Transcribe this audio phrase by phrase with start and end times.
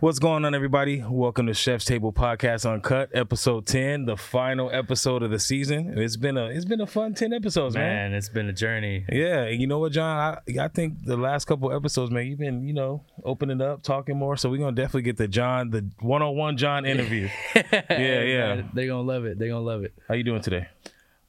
[0.00, 1.02] What's going on, everybody?
[1.02, 5.98] Welcome to Chef's Table Podcast Uncut, episode ten, the final episode of the season.
[5.98, 8.10] It's been a it's been a fun ten episodes, man.
[8.12, 9.04] Man, it's been a journey.
[9.10, 10.16] Yeah, and you know what, John?
[10.16, 14.16] I, I think the last couple episodes, man, you've been you know opening up, talking
[14.16, 14.36] more.
[14.36, 17.28] So we're gonna definitely get the John, the one on one John interview.
[17.56, 18.62] yeah, yeah.
[18.72, 19.36] They're gonna love it.
[19.36, 19.94] They're gonna love it.
[20.06, 20.68] How you doing today?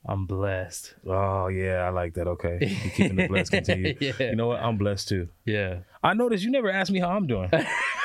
[0.05, 0.93] I'm blessed.
[1.07, 2.27] Oh yeah, I like that.
[2.27, 3.95] Okay, you keeping the blessed continue.
[3.99, 4.13] Yeah.
[4.19, 4.61] You know what?
[4.61, 5.29] I'm blessed too.
[5.43, 5.79] Yeah.
[6.03, 7.49] I noticed you never asked me how I'm doing.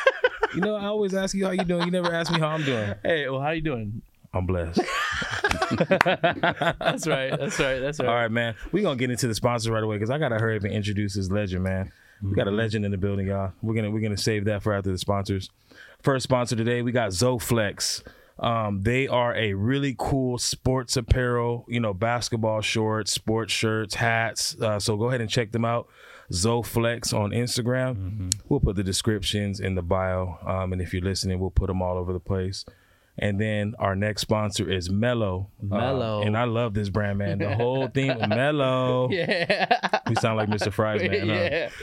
[0.54, 1.84] you know, I always ask you how you doing.
[1.84, 2.94] You never ask me how I'm doing.
[3.02, 4.02] Hey, well, how you doing?
[4.32, 4.80] I'm blessed.
[5.70, 7.30] That's right.
[7.30, 7.78] That's right.
[7.78, 8.08] That's right.
[8.08, 8.56] All right, man.
[8.72, 11.14] We're gonna get into the sponsors right away because I gotta hurry up and introduce
[11.14, 11.92] this legend, man.
[12.22, 13.52] We got a legend in the building, y'all.
[13.62, 15.50] We're gonna we're gonna save that for after the sponsors.
[16.02, 18.02] First sponsor today, we got Zoflex.
[18.38, 24.60] Um, they are a really cool sports apparel, you know, basketball shorts, sports shirts, hats.
[24.60, 25.86] Uh, so go ahead and check them out.
[26.32, 28.32] Zoflex on Instagram.
[28.48, 30.38] We'll put the descriptions in the bio.
[30.46, 32.64] Um, and if you're listening, we'll put them all over the place.
[33.16, 35.48] And then our next sponsor is Mello.
[35.62, 36.22] Uh, Mello.
[36.22, 37.38] and I love this brand, man.
[37.38, 39.08] The whole theme, Mello.
[39.08, 40.00] Yeah.
[40.08, 40.72] We sound like Mr.
[40.72, 41.28] Fries, man.
[41.28, 41.34] huh?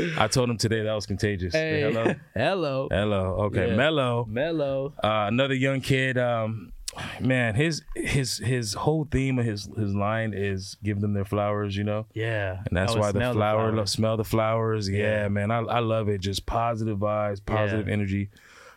[0.04, 0.22] Yeah.
[0.22, 1.54] I told him today that was contagious.
[1.54, 1.82] Hey.
[1.84, 2.14] Hello.
[2.36, 2.88] Hello.
[2.92, 3.22] Hello.
[3.46, 3.70] Okay.
[3.70, 3.76] Yeah.
[3.78, 4.26] Mello.
[4.28, 4.94] Mello.
[5.02, 6.18] Uh, another young kid.
[6.18, 6.74] Um,
[7.20, 11.76] man, his his his whole theme of his his line is give them their flowers,
[11.78, 12.62] you know, Yeah.
[12.68, 13.34] and that's why the flower
[13.72, 13.92] flowers.
[13.92, 14.90] smell the flowers.
[14.90, 15.28] Yeah, Yeah.
[15.30, 16.20] man, I I love it.
[16.22, 17.94] Just positive vibes, positive Yeah.
[17.94, 18.30] energy.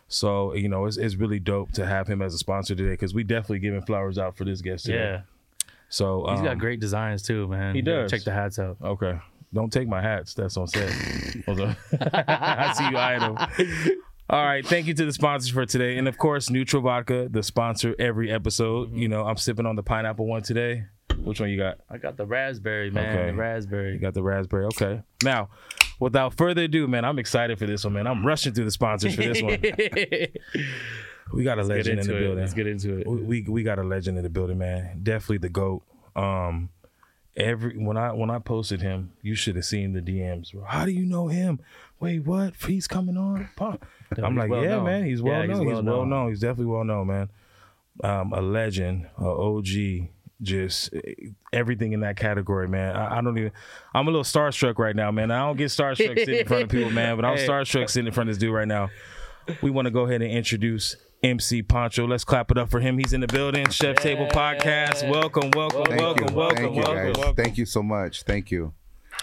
[0.07, 3.13] So you know, it's it's really dope to have him as a sponsor today because
[3.13, 4.97] we definitely giving flowers out for this guest today.
[4.97, 5.21] Yeah.
[5.89, 7.75] So he's got um, great designs too, man.
[7.75, 8.09] he does.
[8.11, 8.77] Check the hats out.
[8.83, 9.19] Okay.
[9.53, 10.33] Don't take my hats.
[10.33, 10.89] That's on set.
[11.47, 14.01] I see you eyeing them.
[14.29, 14.65] All right.
[14.65, 15.97] Thank you to the sponsors for today.
[15.97, 18.91] And of course, NUTRL Vodka, the sponsor every episode.
[18.93, 20.85] You know, I'm sipping on the pineapple one today.
[21.23, 21.77] Which one you got?
[21.89, 23.17] I got the raspberry, man.
[23.17, 23.31] Okay.
[23.31, 23.93] The raspberry.
[23.93, 24.65] You got the raspberry.
[24.65, 25.01] Okay.
[25.23, 25.49] Now,
[25.99, 28.07] without further ado, man, I'm excited for this one, man.
[28.07, 29.57] I'm rushing through the sponsors for this one.
[31.33, 32.19] We got a Get legend in the it.
[32.19, 32.39] building.
[32.39, 33.07] Let's get into it.
[33.07, 34.99] we we we got a legend in the building, man.
[35.01, 35.81] Definitely the goat.
[36.15, 36.69] Um,
[37.35, 40.53] every when I when I posted him, you should have seen the DMs.
[40.67, 41.59] How do you know him?
[41.99, 42.53] Wait, what?
[42.67, 43.49] He's coming on.
[44.21, 44.85] I'm like, well yeah, known.
[44.85, 45.05] man.
[45.05, 45.49] He's well Yeah, known.
[45.49, 46.09] he's He's, well well known.
[46.09, 46.29] known.
[46.29, 47.29] He's definitely well known, man.
[48.03, 50.09] Um, a legend, a OG.
[50.41, 51.13] Just eh,
[51.53, 52.95] everything in that category, man.
[52.95, 53.51] I, I don't even.
[53.93, 55.31] I'm a little starstruck right now, man.
[55.31, 57.15] I don't get starstruck sitting in front of people, man.
[57.15, 57.47] But I'm Hey.
[57.47, 58.89] starstruck sitting in front of this dude right now.
[59.61, 62.05] We want to go ahead and introduce MC Pancho.
[62.05, 62.97] Let's clap it up for him.
[62.97, 63.69] He's in the building.
[63.69, 65.09] Chef Table Podcast.
[65.09, 66.35] Welcome, welcome, Thank welcome, you.
[66.35, 67.15] welcome, Thank you, welcome, guys.
[67.17, 67.35] welcome.
[67.37, 68.23] Thank you so much.
[68.23, 68.73] Thank you.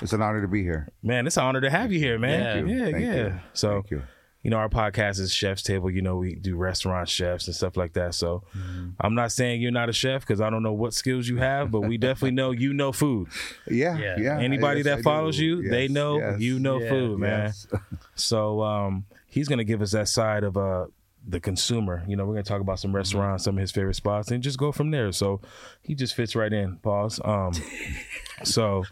[0.02, 0.88] It's an honor to be here.
[1.02, 2.42] Man, it's an honor to have you here, man.
[2.66, 2.84] Thank Yeah, you.
[2.84, 2.90] yeah.
[2.92, 3.04] Thank
[3.34, 3.40] you.
[3.54, 4.02] So, Thank you.
[4.42, 5.90] you know, our podcast is Chef's Table.
[5.90, 8.14] You know, we do restaurant chefs and stuff like that.
[8.14, 8.90] So, Mm-hmm.
[9.00, 11.70] I'm not saying you're not a chef because I don't know what skills you have,
[11.70, 13.28] but we definitely know you know food.
[13.70, 14.16] Yeah, Yeah.
[14.18, 14.38] yeah.
[14.40, 15.44] Anybody yes, that I follows do.
[15.44, 16.88] you, they know yes, you know Yeah.
[16.88, 17.40] food, man.
[17.46, 17.66] yes.
[18.14, 20.86] So um, he's gonna give us that side of uh
[21.26, 22.02] the consumer.
[22.08, 24.58] You know, we're gonna talk about some restaurants, some of his favorite spots, and just
[24.58, 25.12] go from there.
[25.12, 25.40] So
[25.80, 26.78] he just fits right in.
[26.78, 27.20] Pause.
[27.24, 27.52] Um,
[28.44, 28.84] so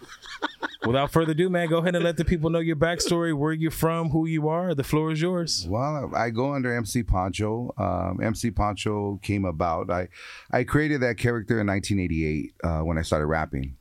[0.87, 3.71] without further ado, man, go ahead and let the people know your backstory, where you're
[3.71, 4.75] from, who you are.
[4.75, 5.67] The floor is yours.
[5.69, 7.73] Well, I go under MC Pancho.
[7.78, 9.91] Um, MC Pancho came about.
[9.91, 10.09] I
[10.51, 13.77] I created that character in 1988 uh, when I started rapping.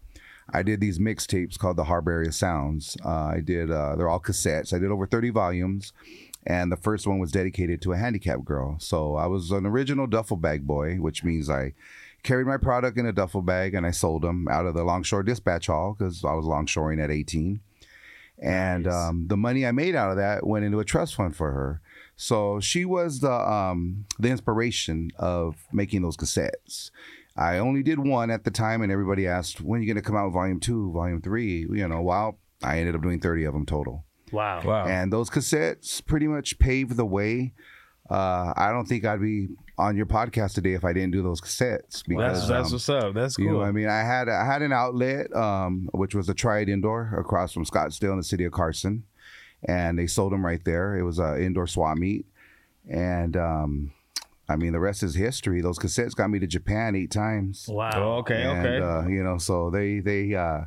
[0.51, 2.97] I did these mixtapes called the Harbor Area Sounds.
[3.05, 3.71] Uh, I did.
[3.71, 4.73] Uh, they're all cassettes.
[4.73, 5.93] I did over 30 volumes,
[6.45, 8.77] and the first one was dedicated to a handicapped girl.
[8.79, 11.73] So I was an original duffel bag boy, which means I
[12.23, 15.23] carried my product in a duffel bag and I sold them out of the Longshore
[15.23, 17.59] Dispatch Hall because I was longshoring at 18.
[18.41, 18.93] And Nice.
[18.93, 21.81] um, the money I made out of that went into a trust fund for her.
[22.15, 26.91] So she was the um, the inspiration of making those cassettes.
[27.37, 30.05] I only did one at the time, and everybody asked, "When are you going to
[30.05, 31.65] come out with volume two, volume three?
[31.71, 34.61] You know, well, I ended up doing thirty of them total, Wow.
[34.65, 34.85] Wow.
[34.87, 37.53] and those cassettes pretty much paved the way.
[38.09, 41.39] Uh, I don't think I'd be on your podcast today if I didn't do those
[41.39, 43.13] cassettes because that's that's um, what's up.
[43.13, 43.45] That's cool.
[43.45, 46.33] you know, what I mean, I had I had an outlet, um, which was a
[46.33, 49.03] Triad Indoor across from Scottsdale in the city of Carson,
[49.63, 50.97] and they sold them right there.
[50.97, 52.25] It was an indoor swap meet,
[52.89, 53.91] and um,
[54.49, 55.61] I mean, the rest is history.
[55.61, 57.67] Those cassettes got me to Japan eight times.
[57.69, 57.91] Wow.
[57.95, 58.83] Oh, okay, and, okay.
[58.83, 60.61] Uh, you know, so they they uh,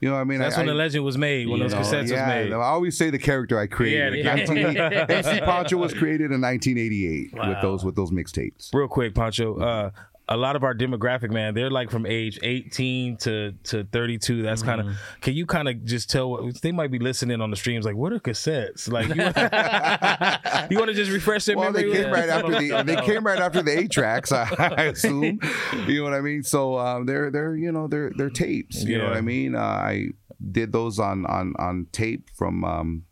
[0.00, 1.48] you know, what I mean, that's I, when the legend was made.
[1.48, 2.52] When those know, cassettes yeah, was made.
[2.52, 4.24] I always say the character I created.
[4.24, 4.76] Yeah, the 19.
[4.76, 8.72] MC Pancho was created in 1988 with those with those mixtapes.
[8.72, 9.58] real quick, Pancho.
[9.58, 9.90] Uh,
[10.28, 14.42] a lot of our demographic, man, they're like from age 18 to to 32.
[14.42, 14.96] That's kind of.
[15.20, 17.86] Can you kind of just tell what they might be listening on the streams?
[17.86, 18.90] Like, what are cassettes?
[18.90, 23.24] Like, you, want to just refresh their Well, they came right after the they came
[23.24, 24.30] right after the eight tracks.
[24.30, 25.40] I, I assume,
[25.86, 26.42] you know what I mean.
[26.42, 28.84] So um, they're they're you know they're they're tapes.
[28.84, 29.54] You know what I mean.
[29.54, 30.08] Uh, I
[30.52, 33.04] did those on on on tape from um,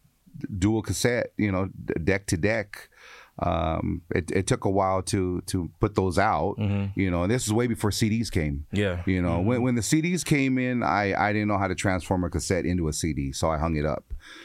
[0.59, 1.33] dual cassette.
[1.39, 1.71] You know,
[2.05, 2.91] deck to deck.
[3.39, 6.55] Um, it, it took a while to to put those out,
[6.95, 7.25] you know.
[7.25, 8.65] And this is way before CDs came.
[8.73, 9.03] Yeah.
[9.07, 12.25] You know, when when the CDs came in, I I didn't know how to transform
[12.25, 14.05] a cassette into a CD, so I hung it up.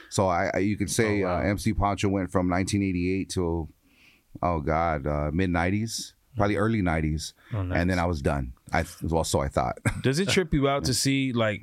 [0.10, 1.38] So I, I you could say Oh, wow.
[1.38, 3.70] uh, MC Pancho went from 1988 to
[4.42, 7.80] oh god uh, mid 90s, probably early 90s, Oh, nice.
[7.80, 8.52] and then I was done.
[8.74, 9.78] I well, so I thought.
[10.04, 11.62] Does it trip you out to see like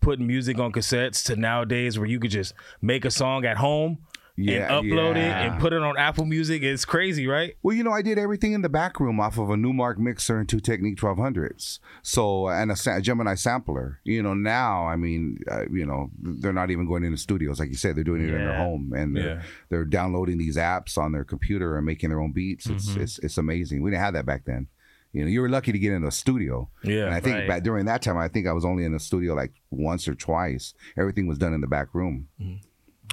[0.00, 2.52] putting music on cassettes to nowadays where you could just
[2.82, 3.98] make a song at home
[4.36, 6.62] Yeah, and upload it and put it on Apple Music?
[6.64, 7.56] It's crazy, right?
[7.62, 10.38] Well, you know, I did everything in the back room off of a Numark mixer
[10.40, 11.78] and two Technics 1200s.
[12.02, 14.00] So, and a, sa- Gemini sampler.
[14.02, 17.60] You know, now, I mean, uh, you know, they're not even going into studios.
[17.60, 19.42] Like you said, they're doing it in their home and they're, Yeah.
[19.68, 22.66] they're downloading these apps on their computer and making their own beats.
[22.66, 23.82] It's, it's, it's amazing.
[23.82, 24.66] We didn't have that back then.
[25.12, 26.68] You know, you were lucky to get into a studio.
[26.82, 27.46] Yeah, And I think right.
[27.48, 30.16] back during that time, I think I was only in a studio like once or
[30.16, 30.74] twice.
[30.98, 32.26] Everything was done in the back room.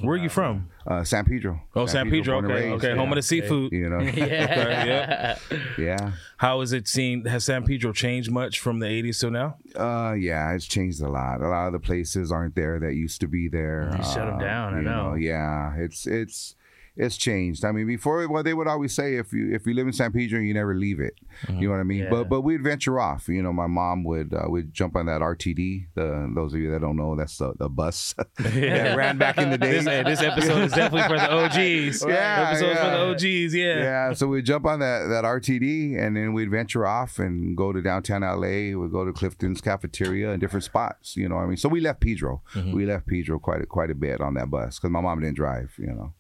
[0.02, 0.70] Where are you from?
[0.88, 1.62] Uh, San Pedro.
[1.76, 2.42] Oh, San Pedro.
[2.42, 2.90] born and Okay, okay.
[2.90, 2.96] yeah.
[2.96, 3.72] Home of the seafood.
[3.72, 5.38] You know, yeah.
[5.78, 6.12] yeah.
[6.38, 7.26] How is it seen?
[7.26, 9.58] Has San Pedro changed much from the 80s till now?
[9.76, 11.42] Uh, yeah, it's changed a lot.
[11.42, 13.94] A lot of the places aren't there that used to be there.
[13.96, 15.14] You shut 'em Uh, down, I you know.
[15.14, 16.56] Yeah, it's it's
[17.02, 17.66] it's changed.
[17.66, 20.12] I mean, before well, they would always say if you if you live in San
[20.12, 21.16] Pedro, you never leave it.
[21.50, 22.04] You know what I mean?
[22.04, 22.10] Yeah.
[22.12, 23.28] But but we'd venture off.
[23.28, 25.88] You know, my mom would uh, would jump on that RTD.
[25.96, 29.50] The those of you that don't know, that's the, the bus that ran back in
[29.50, 29.72] the day.
[29.72, 32.06] This, hey, this episode is definitely for the OGs.
[32.08, 32.98] Yeah, episode's for yeah.
[32.98, 33.56] the OGs.
[33.56, 33.78] Yeah.
[33.78, 37.74] yeah, so we'd jump on that, that RTD and then we'd venture off and go
[37.74, 38.78] to downtown LA.
[38.78, 41.18] We'd go to Clifton's cafeteria and different spots.
[41.18, 42.44] You know, what I mean, so we left Pedro.
[42.54, 42.74] Mm-hmm.
[42.74, 45.36] We left Pedro quite a, quite a bit on that bus because my mom didn't
[45.36, 45.74] drive.
[45.80, 46.14] You know,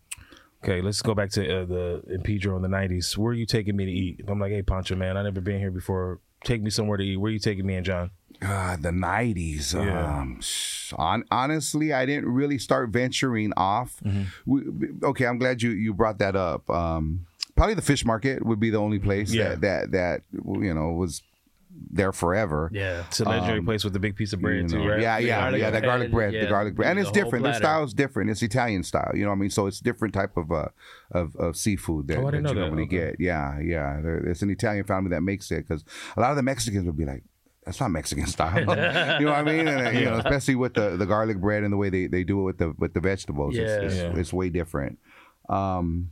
[0.63, 3.17] Okay, let's go back to uh, the in Pedro in the 90s.
[3.17, 4.21] Where are you taking me to eat?
[4.27, 6.19] I'm like, hey, Pancho, man, I never been here before.
[6.43, 7.17] Take me somewhere to eat.
[7.17, 8.11] Where are you taking me and John?
[8.39, 9.73] God, the nineties.
[9.75, 10.19] Yeah.
[10.19, 10.39] Um,
[10.95, 13.97] on, honestly, I didn't really start venturing off.
[14.03, 14.23] Mm-hmm.
[14.45, 14.61] We,
[15.03, 16.67] okay, I'm glad you you brought that up.
[16.69, 19.49] Um, probably the fish market would be the only place Yeah.
[19.49, 20.21] that that that
[20.61, 21.21] you know was
[21.93, 22.69] there forever.
[22.73, 23.03] Yeah.
[23.07, 25.01] It's a legendary place with the big piece of bread, Um, You too, right?
[25.01, 25.69] Yeah, yeah, yeah.
[25.71, 27.43] The garlic bread, the yeah, garlic bread, and it's whole different.
[27.43, 27.63] The platter.
[27.65, 28.29] style's different.
[28.29, 29.11] It's Italian style.
[29.13, 29.49] You know what I mean?
[29.49, 30.67] So it's different type of uh
[31.11, 32.53] of, of seafood that, Oh, that you that.
[32.55, 32.97] normally Okay.
[32.97, 33.15] get.
[33.19, 33.99] Yeah, yeah.
[34.01, 35.83] There, it's an Italian family that makes it because
[36.15, 37.23] a lot of the Mexicans would be like.
[37.65, 39.67] That's not Mexican style, you know what I mean?
[39.67, 42.23] And, uh, you know, especially with the, the garlic bread and the way they, they
[42.23, 43.61] do it with the with the vegetables, Yeah.
[43.65, 44.17] it's, it's, Yeah.
[44.19, 44.97] it's way different.
[45.47, 46.09] Um,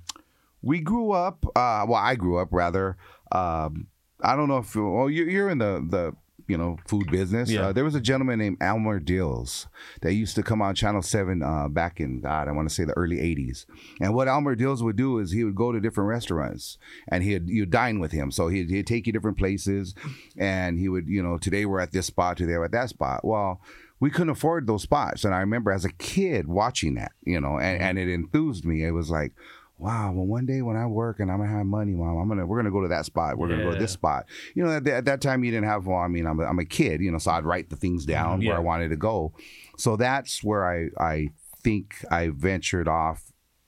[0.61, 1.43] we grew up.
[1.55, 2.97] Uh, well, I grew up rather.
[3.31, 3.87] Um,
[4.21, 6.15] I don't know if well, you, you're in the the
[6.49, 7.49] you know food business.
[7.49, 7.67] Yeah.
[7.67, 9.67] Uh, there was a gentleman named Elmer Dills
[10.01, 12.83] that used to come on Channel Seven uh, back in God, I want to say
[12.83, 13.65] the early '80s.
[14.01, 16.77] And what Elmer Dills would do is he would go to different restaurants
[17.07, 18.31] and he'd you dine with him.
[18.31, 19.93] So he'd, he'd take you different places,
[20.37, 23.23] and he would you know today we're at this spot, today we're at that spot.
[23.23, 23.61] Well.
[24.01, 27.59] We couldn't afford those spots, and I remember as a kid watching that, you know,
[27.59, 28.85] and, and it enthused me.
[28.85, 29.33] It was like,
[29.79, 32.45] wow, well, one day when I work and I'm gonna have money, mom, I'm gonna
[32.45, 33.37] we're gonna go to that spot.
[33.37, 34.25] We're gonna go to this spot.
[34.53, 35.87] You know, at, that- at that time you didn't have.
[35.87, 38.03] Well, I mean, I'm a, I'm a kid, you know, so I'd write the things
[38.03, 38.11] mm-hmm.
[38.11, 38.49] down Yeah.
[38.49, 39.33] where I wanted to go.
[39.77, 41.29] So that's where I I
[41.63, 43.23] think I ventured off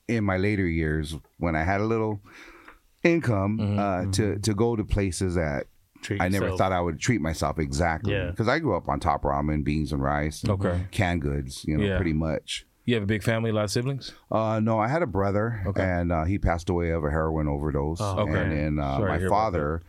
[0.08, 2.20] in my later years when I had a little
[3.02, 3.78] income mm-hmm.
[3.78, 4.40] uh, to mm-hmm.
[4.40, 5.66] to go to places that.
[6.02, 6.58] Treat I never yourself.
[6.58, 8.30] thought I would treat myself exactly Yeah.
[8.30, 10.88] because I grew up on top ramen, beans and rice, and Okay.
[10.90, 11.96] canned goods, you know, Yeah.
[11.96, 12.66] pretty much.
[12.84, 14.12] You have a big family, a lot of siblings?
[14.30, 15.82] Uh, no, I had a brother, Okay.
[15.84, 18.00] and uh, he passed away of a heroin overdose.
[18.00, 18.40] Oh, okay.
[18.42, 19.82] And then uh, my father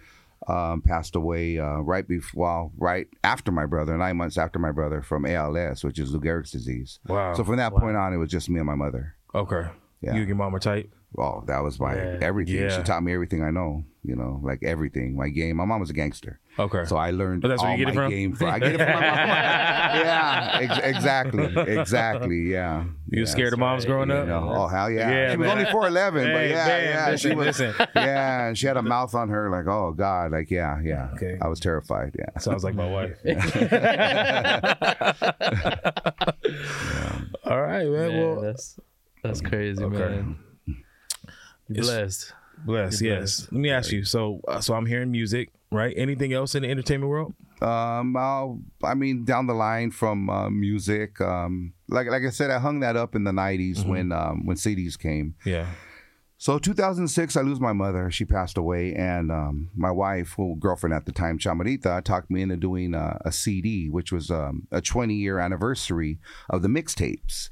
[0.47, 4.71] um, passed away uh, right before, well, right after my brother, nine months after my
[4.71, 6.99] brother, from ALS, which is Lou Gehrig's disease.
[7.07, 7.33] Wow.
[7.33, 9.15] So from that point on, it was just me and my mother.
[9.33, 9.69] okay.
[10.01, 10.15] Yeah.
[10.15, 10.89] You and your mom are tight?
[11.13, 12.17] Well, that was my Yeah.
[12.21, 12.55] everything.
[12.55, 12.75] Yeah.
[12.77, 13.83] She taught me everything I know.
[14.05, 15.15] You know, like everything.
[15.15, 15.55] My game.
[15.55, 16.83] My mom was a gangster, Okay.
[16.83, 18.11] so I learned Oh, that's where all you get it my from?
[18.11, 18.35] game.
[18.35, 19.01] From, I get it from my mom.
[20.03, 22.39] yeah, ex- exactly, exactly.
[22.51, 22.83] Yeah.
[23.07, 23.25] you yeah.
[23.25, 24.27] scared of moms growing You up?
[24.27, 25.09] know, oh hell yeah!
[25.09, 27.45] Yeah, she was only four eleven, but yeah, man, yeah, listen, she was.
[27.61, 27.73] listen.
[27.95, 31.07] Yeah, and she had a mouth on her, like oh god, like yeah, yeah.
[31.13, 31.37] Okay.
[31.41, 32.13] I was terrified.
[32.19, 32.37] Yeah.
[32.39, 33.17] Sounds like my wife.
[37.45, 38.09] All right, man.
[38.09, 38.77] Man, well, that's
[39.23, 39.97] that's crazy, Okay.
[39.97, 40.35] man.
[41.75, 42.33] You're blessed.
[42.65, 43.01] bless.
[43.01, 43.19] You're Yes.
[43.41, 43.51] blessed.
[43.53, 44.03] Let me ask you.
[44.05, 45.93] So, uh, so I'm hearing music, right?
[45.97, 47.33] Anything else in the entertainment world?
[47.61, 52.51] Um, I'll, I mean, down the line from uh, music, um, like like I said,
[52.51, 53.89] I hung that up in the '90s Mm-hmm.
[53.89, 55.35] when um, when CDs came.
[55.45, 55.67] Yeah.
[56.37, 58.11] So 2006, I lose my mother.
[58.11, 62.41] She passed away, and um, my wife, well, girlfriend at the time, Chamarita, talked me
[62.41, 67.49] into doing a, a CD, which was um, a 20 year anniversary of the mixtapes.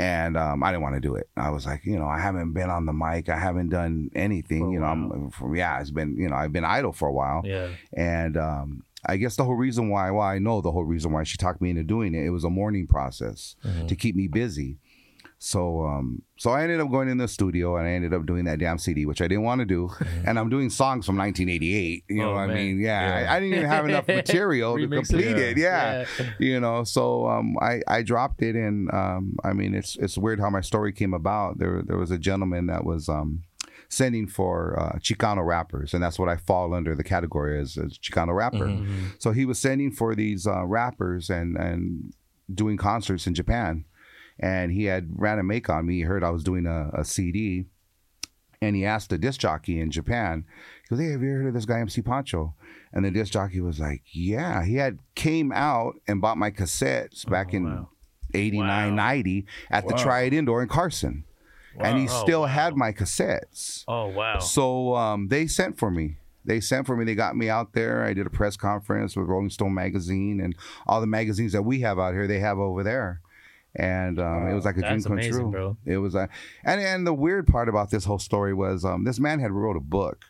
[0.00, 1.28] And um, I didn't want to do it.
[1.36, 3.28] I was like, you know, I haven't been on the mic.
[3.28, 4.70] I haven't done anything.
[4.72, 7.42] You know, I'm, for, yeah, it's been, you know, I've been idle for a while.
[7.44, 7.68] Yeah.
[7.92, 11.24] And um, I guess the whole reason why, why I know the whole reason why
[11.24, 13.56] she talked me into doing it, it was a mourning process
[13.88, 14.78] to keep me busy.
[15.42, 18.44] So um, so I ended up going in the studio and I ended up doing
[18.44, 19.88] that damn CD, which I didn't want to do.
[20.26, 22.04] and I'm doing songs from 1988.
[22.08, 22.78] You know Oh, what I mean?
[22.78, 23.32] Yeah, Yeah.
[23.32, 25.56] I, I didn't even have enough material to complete it.
[25.56, 26.04] Yeah.
[26.18, 26.26] Yeah.
[26.38, 30.40] You know, so um, I I dropped it, and um, I mean, it's it's weird
[30.40, 31.58] how my story came about.
[31.58, 33.42] There there was a gentleman that was um,
[33.88, 37.84] sending for uh, Chicano rappers, and that's what I fall under the category as a
[37.86, 38.66] Chicano rapper.
[38.66, 39.06] Mm-hmm.
[39.18, 42.12] So he was sending for these uh, rappers and and
[42.52, 43.84] doing concerts in Japan,
[44.40, 45.96] and he had ran a make on me.
[45.96, 47.66] He heard I was doing a, a CD,
[48.60, 50.44] and he asked the disc jockey in Japan.
[50.82, 52.54] He goes, "Hey, have you heard of this guy MC Pancho?"
[52.92, 57.28] And the disc jockey was like, "Yeah." He had came out and bought my cassettes
[57.28, 57.88] back in wow.
[58.34, 58.94] 89, Wow.
[58.94, 60.02] 90 at the Wow.
[60.02, 61.24] Try It Indoor in Carson,
[61.78, 62.22] and he Wow.
[62.22, 63.84] still Oh, had my cassettes.
[63.86, 64.38] Oh wow.
[64.38, 66.16] So um, they sent for me.
[66.44, 67.04] They sent for me.
[67.04, 68.02] They got me out there.
[68.02, 70.54] I did a press conference with Rolling Stone magazine and
[70.86, 72.26] all the magazines that we have out here.
[72.26, 73.20] They have over there,
[73.76, 75.50] and um, it was like a dream come amazing, true.
[75.50, 75.76] bro.
[75.84, 76.26] It was, uh,
[76.64, 79.76] and and the weird part about this whole story was um, this man had wrote
[79.76, 80.24] a book,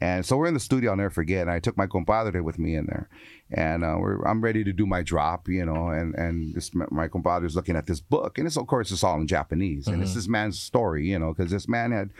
[0.00, 0.92] and so we're in the studio.
[0.92, 1.42] I'll never forget.
[1.42, 3.08] And I took my compadre with me in there,
[3.50, 5.88] and uh, we're, I'm ready to do my drop, you know.
[5.88, 9.20] And and this my compadre's looking at this book, and it's of course it's all
[9.20, 12.10] in Japanese, and it's this man's story, you know, because this man had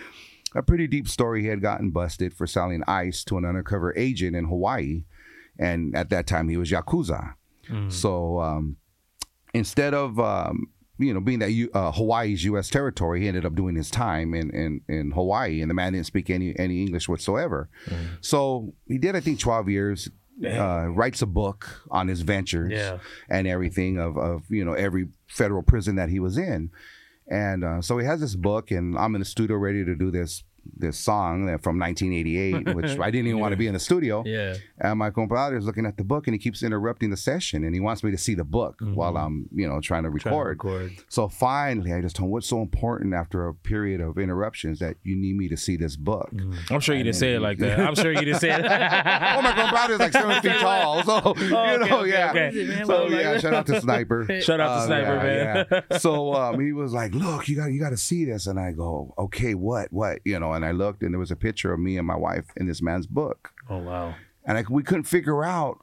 [0.55, 1.43] a pretty deep story.
[1.43, 5.05] He had gotten busted for selling ice to an undercover agent in Hawaii,
[5.57, 7.35] and at that time he was yakuza.
[7.91, 8.77] So um,
[9.59, 10.67] instead of um,
[10.99, 12.69] you know being that U- uh, Hawaii's U.S.
[12.71, 16.07] territory, he ended up doing his time in, in in Hawaii, and the man didn't
[16.07, 17.69] speak any any English whatsoever.
[18.21, 20.09] So he did, I think, twelve years.
[20.41, 22.99] Uh, writes a book on his ventures Yeah.
[23.29, 26.71] and everything of, of you know every federal prison that he was in,
[27.27, 30.13] and uh, so he has this book, and I'm in the studio ready to do
[30.13, 30.45] this
[30.77, 34.23] this song that- from 1988, which I didn't even want to be in the studio.
[34.27, 34.55] Yeah.
[34.81, 37.75] And my compadre is looking at the book and he keeps interrupting the session and
[37.75, 40.19] he wants me to see the book while I'm, you know, trying to Mm-hmm.
[40.19, 40.65] Trying to record.
[40.65, 41.05] record.
[41.11, 44.97] So finally, I just told him what's so important after a period of interruptions that
[45.03, 46.31] you need me to see this book.
[46.71, 47.79] I'm sure you didn't say it like that.
[47.79, 48.61] I'm sure you didn't say it.
[48.65, 51.03] oh, my compadre is like seven feet tall.
[51.03, 52.31] So, you Oh, okay, know, okay, yeah.
[52.31, 52.83] okay.
[52.87, 54.41] So, yeah, shout out to Sniper.
[54.41, 55.85] Shout out to Uh, Sniper, yeah, man.
[55.91, 55.99] yeah.
[55.99, 58.73] So um, he was like, "Look, you got you got to see this," and I
[58.73, 61.81] go, "Okay, what, what?" You know, and I looked, and there was a picture of
[61.81, 64.15] me and my wife in this man's book, Oh wow.
[64.45, 65.83] and I, we couldn't figure out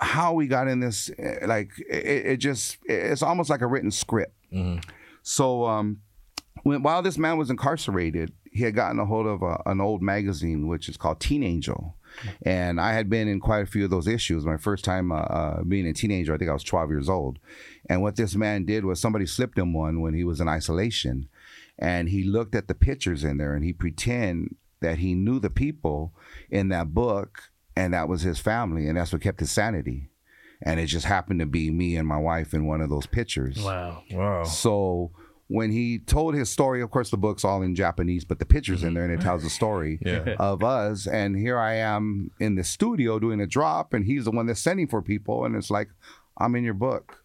[0.00, 1.10] how we got in this.
[1.18, 4.34] eh, Like it, it just, it's almost like a written script.
[5.22, 6.00] So um,
[6.62, 10.02] when, while this man was incarcerated, he had gotten a hold of a, an old
[10.02, 11.96] magazine which is called Teen Angel.
[12.42, 14.44] And I had been in quite a few of those issues.
[14.44, 17.40] My first time uh, uh, being a teenager, I think I was 12 years old.
[17.90, 21.28] And what this man did was somebody slipped him one when he was in isolation.
[21.78, 25.50] And he looked at the pictures in there and he pretend that he knew the
[25.50, 26.14] people
[26.50, 28.86] in that book and that was his family.
[28.86, 30.10] And that's what kept his sanity.
[30.62, 33.60] And it just happened to be me and my wife in one of those pictures.
[33.62, 34.02] Wow.
[34.12, 34.44] Wow.
[34.44, 35.10] So
[35.48, 38.82] when he told his story, of course, the book's all in Japanese, but the picture's
[38.82, 40.36] in there and it tells the story Yeah.
[40.38, 41.06] of us.
[41.06, 44.60] And here I am in the studio doing a drop, and he's the one that's
[44.60, 45.44] sending for people.
[45.44, 45.88] And it's like,
[46.38, 47.22] I'm in your book.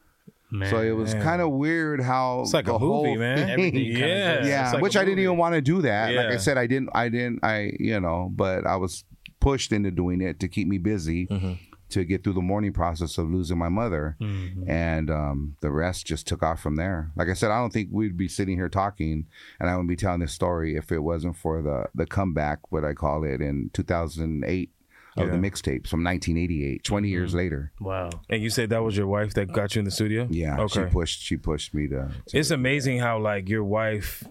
[0.51, 0.70] Man.
[0.70, 3.56] so it was kind of weird how It's like the a movie, whole man.
[3.58, 4.38] thing- Yeah.
[4.39, 6.13] goes- yeah, like which I didn't even want to do that.
[6.15, 9.03] Like I said, I didn't, I didn't, I, you know, but I was
[9.39, 11.53] pushed into doing it to keep me busy Mm-hmm.
[11.89, 14.15] to get through the mourning process of losing my mother.
[14.22, 14.68] Mhm.
[14.70, 17.12] And um, the rest just took off from there.
[17.15, 19.25] Like I said, I don't think we'd be sitting here talking
[19.60, 22.84] and I wouldn't be telling this story if it wasn't for the, the comeback, what
[22.86, 24.72] I call it, in 2008
[25.18, 25.32] of Yeah.
[25.36, 27.12] the mixtapes from 1988, 20 mm-hmm.
[27.12, 27.72] years later.
[27.80, 28.10] Wow.
[28.30, 30.28] And you said that was your wife that got you in the studio?
[30.30, 32.12] Yeah, she pushed, she pushed me to.
[32.28, 34.24] to It's amazing how like your wife,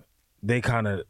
[0.42, 1.02] they kind of,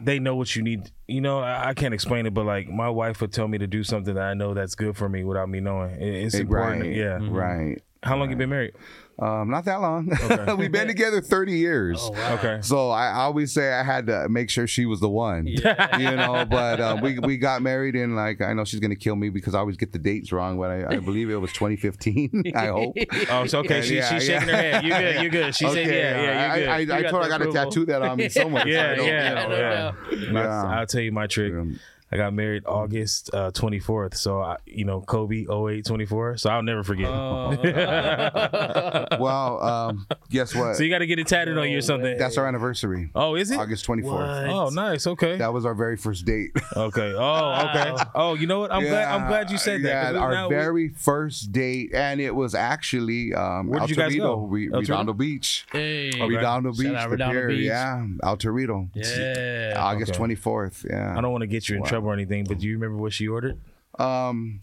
[0.00, 0.90] they know what you need.
[1.08, 3.66] You know, I, I can't explain it, but like my wife would tell me to
[3.66, 5.90] do something that I know that's good for me without me knowing.
[6.00, 6.82] It- it's Hey, important.
[6.82, 7.18] right, Yeah.
[7.22, 7.82] right.
[8.04, 8.74] How long you been married?
[9.20, 10.08] Um, not that long.
[10.58, 11.98] We've been together 30 years.
[12.00, 12.34] Oh wow.
[12.34, 12.58] Okay.
[12.62, 15.96] So I always say I had to make sure she was the one, Yeah.
[15.98, 16.44] you know.
[16.44, 19.56] But uh, we we got married and like I know she's gonna kill me because
[19.56, 22.52] I always get the dates wrong, but I, I believe it was 2015.
[22.54, 22.96] I hope.
[23.30, 23.76] Oh, so okay.
[23.76, 24.84] Yeah, She, yeah, she's shaking her head.
[24.84, 25.22] You good?
[25.24, 25.54] You good?
[25.54, 26.68] She said, yeah, yeah, you good.
[26.68, 28.62] I, I, I, You got told her I got to tattoo that on me somewhere.
[28.62, 29.56] so I yeah, don't, yeah, you know.
[29.56, 29.92] yeah.
[30.32, 30.48] Yeah.
[30.48, 31.52] I'll, I'll tell you my trick.
[31.52, 31.78] Um,
[32.10, 34.14] I got married August uh, 24th.
[34.14, 36.38] So, I, you know, Kobe 08 24.
[36.38, 37.08] So I'll never forget.
[37.08, 37.50] Oh.
[39.20, 40.76] well, um, guess what?
[40.76, 42.16] so you got to get it tatted on you or something.
[42.16, 43.58] That's our anniversary, oh, is it?
[43.58, 44.04] August 24th.
[44.04, 44.48] What?
[44.48, 45.06] Oh, nice.
[45.06, 45.36] Okay.
[45.36, 46.50] That was our very first date.
[46.76, 47.12] Okay.
[47.16, 47.92] Oh, okay.
[48.14, 48.70] Oh, you know what?
[48.70, 49.08] I'm glad.
[49.08, 49.88] I'm glad you said that.
[49.88, 53.86] Yeah, 'cause our now we- very first date, and it was actually um, Where El
[53.86, 54.36] did you guys Torito, go?
[54.46, 54.88] Re- El Torito?
[54.88, 55.66] Redondo Beach.
[55.72, 56.08] Hey.
[56.10, 56.20] Okay.
[56.36, 57.64] Redondo Beach, out the Redondo pier, Beach.
[57.66, 58.88] yeah, El Torito.
[58.94, 59.74] Yeah.
[59.76, 60.18] August Okay.
[60.18, 60.86] twenty fourth.
[60.88, 61.14] Yeah.
[61.16, 63.12] I don't want to get you in trouble or anything, but do you remember what
[63.12, 63.58] she ordered?
[63.98, 64.60] Um,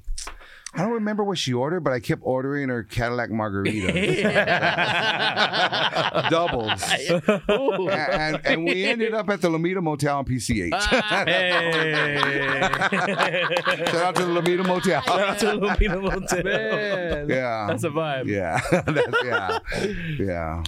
[0.74, 3.94] I don't remember what she ordered, but I kept ordering her Cadillac margarita
[6.30, 6.84] doubles,
[7.50, 7.90] Ooh.
[7.90, 10.72] and, and we ended up at the Lomita Motel on PCH.
[11.26, 12.62] Hey.
[13.88, 15.02] Shout out to the Lomita Motel.
[15.02, 16.44] Shout out to Lomita Motel.
[16.44, 17.66] Man, Yeah.
[17.70, 18.28] that's a vibe.
[18.28, 19.60] Yeah, That's, yeah,
[20.20, 20.64] yeah.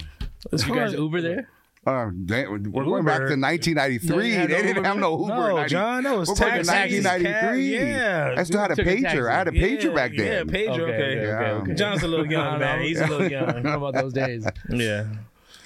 [0.52, 1.48] As You guys as- Uber there?
[1.88, 4.10] Uh, they- we're going back to 1993.
[4.16, 5.32] No, They you no didn't Uber have no Uber.
[5.32, 7.32] in No, 90 John, that was We're back 1993.
[7.78, 8.34] cab, yeah.
[8.36, 9.02] I still had a Took pager.
[9.02, 9.20] taxi.
[9.20, 10.26] I had a pager back then.
[10.26, 10.80] Yeah, pager.
[10.80, 10.92] Okay.
[10.92, 11.74] Okay, okay, okay.
[11.74, 12.82] John's a little young, man.
[12.82, 13.64] He's a little young.
[13.64, 14.46] How about those days?
[14.68, 15.06] Yeah.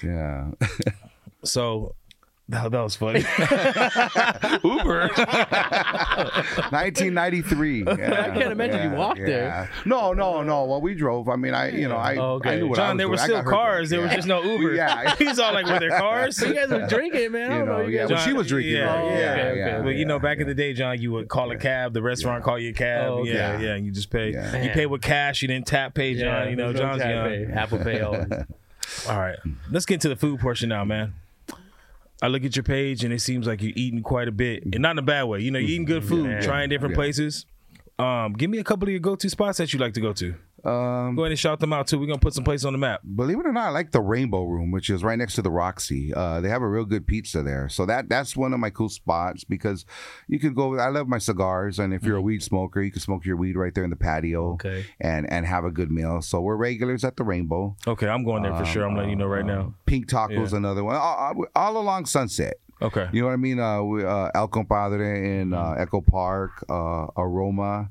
[0.01, 0.51] Yeah.
[1.45, 1.95] So
[2.49, 3.19] that, that was funny.
[4.63, 5.09] Uber.
[6.71, 7.83] 1993.
[7.85, 7.91] Yeah.
[8.25, 9.69] I can't imagine you walked there.
[9.85, 10.65] No, no, no.
[10.65, 11.29] Well, we drove.
[11.29, 12.51] I mean, I, you know, I, Oh, okay.
[12.51, 13.89] I knew what I John, was there were still got her cars.
[13.89, 14.73] There was just no Uber.
[14.83, 15.15] Yeah.
[15.17, 16.37] He's all like, were there cars?
[16.37, 17.51] So you guys were drinking, man.
[17.51, 17.77] I You don't know.
[17.79, 18.01] know, You yeah.
[18.03, 18.73] guys Well, she was drinking.
[18.73, 19.09] Yeah, though.
[19.09, 19.81] yeah, yeah, okay, yeah.
[19.81, 21.93] But you know, yeah, back in the day, John, you would call a cab.
[21.93, 23.09] The restaurant call you a cab.
[23.09, 23.33] Oh, okay.
[23.33, 23.65] Yeah, Yeah.
[23.67, 23.75] yeah.
[23.75, 24.31] You just pay.
[24.33, 24.61] Yeah.
[24.63, 25.41] You pay with cash.
[25.41, 26.49] You didn't tap pay, John.
[26.49, 27.47] You know, John's tap young.
[27.47, 27.53] pay.
[27.53, 28.01] Apple Pay.
[28.01, 29.37] All right,
[29.71, 31.13] let's get to the food portion now, man.
[32.23, 34.81] I look at your page and it seems like you're eating quite a bit, and
[34.81, 35.41] not in a bad way.
[35.41, 36.39] You know, you're eating good food, Yeah.
[36.41, 37.03] trying different Yeah.
[37.03, 37.45] places.
[37.99, 40.33] Um, give me a couple of your go-to spots that you like to go to.
[40.65, 41.99] Um, Go ahead and shout them out too.
[41.99, 43.01] We're gonna put some places on the map.
[43.15, 45.51] believe it or not, I like the Rainbow Room, which is right next to the
[45.51, 46.13] Roxy.
[46.13, 48.87] Uh, they have a real good pizza there, so that that's one of my cool
[48.89, 49.85] spots because
[50.29, 50.77] you could go.
[50.79, 53.57] I love my cigars, and if you're a weed smoker, you can smoke your weed
[53.57, 54.85] right there in the patio Okay.
[55.01, 56.21] and and have a good meal.
[56.21, 57.75] So we're regulars at the Rainbow.
[57.85, 58.85] Okay, I'm going there for sure.
[58.85, 59.73] I'm letting you know right now.
[59.85, 60.57] Pink Tacos, Yeah.
[60.57, 62.53] another one, all, all- all along Sunset.
[62.81, 63.07] Okay.
[63.13, 63.59] You know what I mean?
[63.59, 67.89] Uh, we, uh, El Compadre in uh, Echo Park, uh, Aroma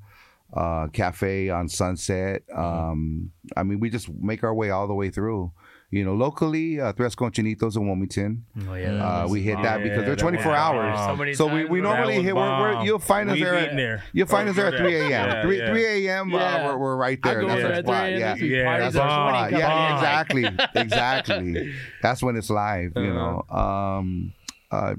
[0.52, 2.42] uh, Cafe on Sunset.
[2.54, 5.52] Um, I mean, we just make our way all the way through.
[5.94, 8.46] You know, locally, uh, Tres Cochinitos in Wilmington.
[8.66, 8.94] Oh yeah.
[9.24, 10.96] Uh, we hit that Yeah, because they're 24 was hours.
[10.98, 11.18] bomb.
[11.18, 12.34] So So we, we normally hit.
[12.34, 13.62] We're, we're, you'll find us there.
[13.62, 14.02] eaten there.
[14.14, 15.10] You'll find us there at 3 a.m.
[15.10, 15.70] Yeah, 3, yeah.
[15.70, 16.30] 3 a.m.
[16.30, 16.38] Yeah.
[16.38, 17.46] Uh, we're, we're right there.
[17.46, 18.10] That's there our spot.
[18.12, 19.50] Yeah, Yeah, that's our spot.
[19.50, 20.44] coming Yeah, exactly,
[20.80, 21.74] exactly.
[22.00, 22.92] That's when it's live.
[22.96, 23.42] You know.
[23.50, 24.32] Um,
[24.70, 24.94] uh,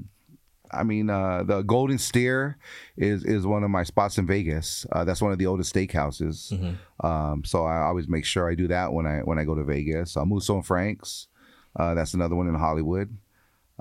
[0.74, 2.58] I mean, uh, the Golden Steer
[2.96, 4.86] is is one of my spots in Vegas.
[4.92, 6.76] Uh, that's one of the oldest steakhouses.
[7.02, 9.64] Um, so I always make sure I do that when I when I go to
[9.64, 10.16] Vegas.
[10.16, 11.28] Uh, Musso and Frank's.
[11.76, 13.16] Uh, that's another one in Hollywood.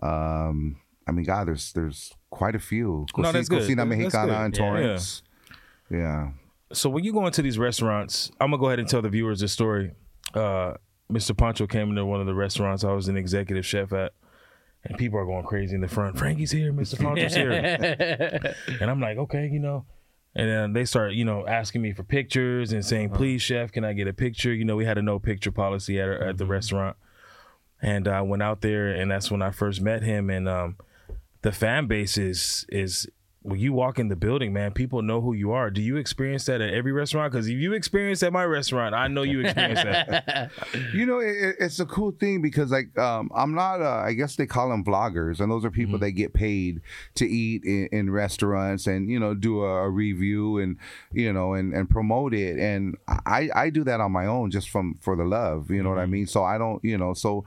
[0.02, 3.06] Um, I mean, God, there's there's quite a few.
[3.18, 3.62] No, that's good.
[3.62, 4.46] Cocina That's Mexicana good.
[4.46, 4.58] in Yeah.
[4.72, 5.24] Torrance.
[5.90, 6.30] Yeah.
[6.72, 9.40] So when you go into these restaurants, I'm gonna go ahead and tell the viewers
[9.42, 9.92] this story.
[10.34, 10.74] Uh,
[11.12, 11.38] Mr.
[11.38, 14.14] Pancho came into one of the restaurants I was an executive chef at,
[14.86, 16.18] and people are going crazy in the front.
[16.18, 17.00] Frankie's here, Mr.
[17.00, 19.86] Pancho's here, and I'm like, okay, you know.
[20.36, 23.86] And then they start, you know, asking me for pictures and saying, "Please, chef, can
[23.86, 26.48] I get a picture?" You know, we had a no picture policy at at the
[26.48, 26.98] restaurant,
[27.82, 30.32] and I went out there, and that's when I first met him.
[30.32, 30.78] And um,
[31.44, 33.08] the fan base is is
[33.44, 35.70] when you walk in the building, man, people know who you are.
[35.70, 37.32] Do you experience that at every restaurant?
[37.32, 40.52] Because if you experience at my restaurant, I know you experience that.
[40.94, 43.82] You know, it, it- it's a cool thing because like um, I'm not.
[43.82, 46.06] Uh, I guess they call them vloggers, and those are people Mm-hmm.
[46.06, 46.82] that get paid
[47.16, 50.78] to eat in, in restaurants and you know do a, a review and
[51.12, 52.58] you know and, and promote it.
[52.58, 55.70] And I I do that on my own just from for the love.
[55.70, 56.12] You know what I Mm-hmm.
[56.12, 56.28] mean?
[56.28, 56.84] So I don't.
[56.84, 57.44] You know so.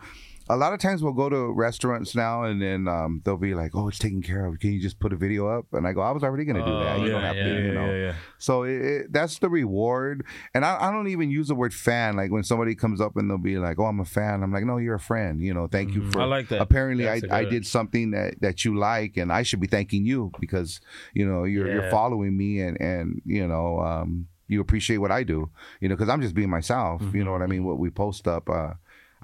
[0.49, 3.75] A lot of times we'll go to restaurants now, and then um, they'll be like,
[3.75, 4.59] "Oh, it's taken care of.
[4.61, 6.73] Can you just put a video up?" And I go, "I was already gonna do
[6.73, 7.01] Oh, that.
[7.01, 8.15] You don't yeah, have yeah, to, you yeah, know." yeah, yeah.
[8.39, 10.25] So it, it, that's the reward.
[10.55, 12.15] And I, I don't even use the word fan.
[12.17, 14.65] Like when somebody comes up and they'll be like, "Oh, I'm a fan." I'm like,
[14.65, 15.41] "No, you're a friend.
[15.43, 16.21] You know, thank you for." Mm-hmm.
[16.21, 16.61] I like that.
[16.63, 20.07] Apparently, I, That's I did something that, that you like, and I should be thanking
[20.07, 20.81] you because
[21.13, 25.25] you know you're you're following me and and you know um, you appreciate what I
[25.25, 25.51] do.
[25.81, 27.03] You know, because I'm just being myself.
[27.13, 27.65] You know what I mean?
[27.65, 28.49] What we post up.
[28.49, 28.75] Uh,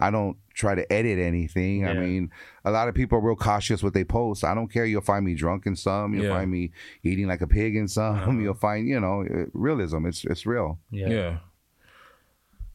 [0.03, 1.87] I don't try to edit anything.
[1.87, 2.31] I mean,
[2.65, 4.45] a lot of people are real cautious what they post.
[4.45, 4.85] I don't care.
[4.85, 6.13] You'll find me drunk in some.
[6.15, 6.35] You'll Yeah.
[6.39, 8.41] find me eating like a pig in some.
[8.41, 10.05] You'll find, you know, uh, realism.
[10.07, 10.79] It's it's real.
[10.91, 11.09] yeah.
[11.09, 11.39] yeah.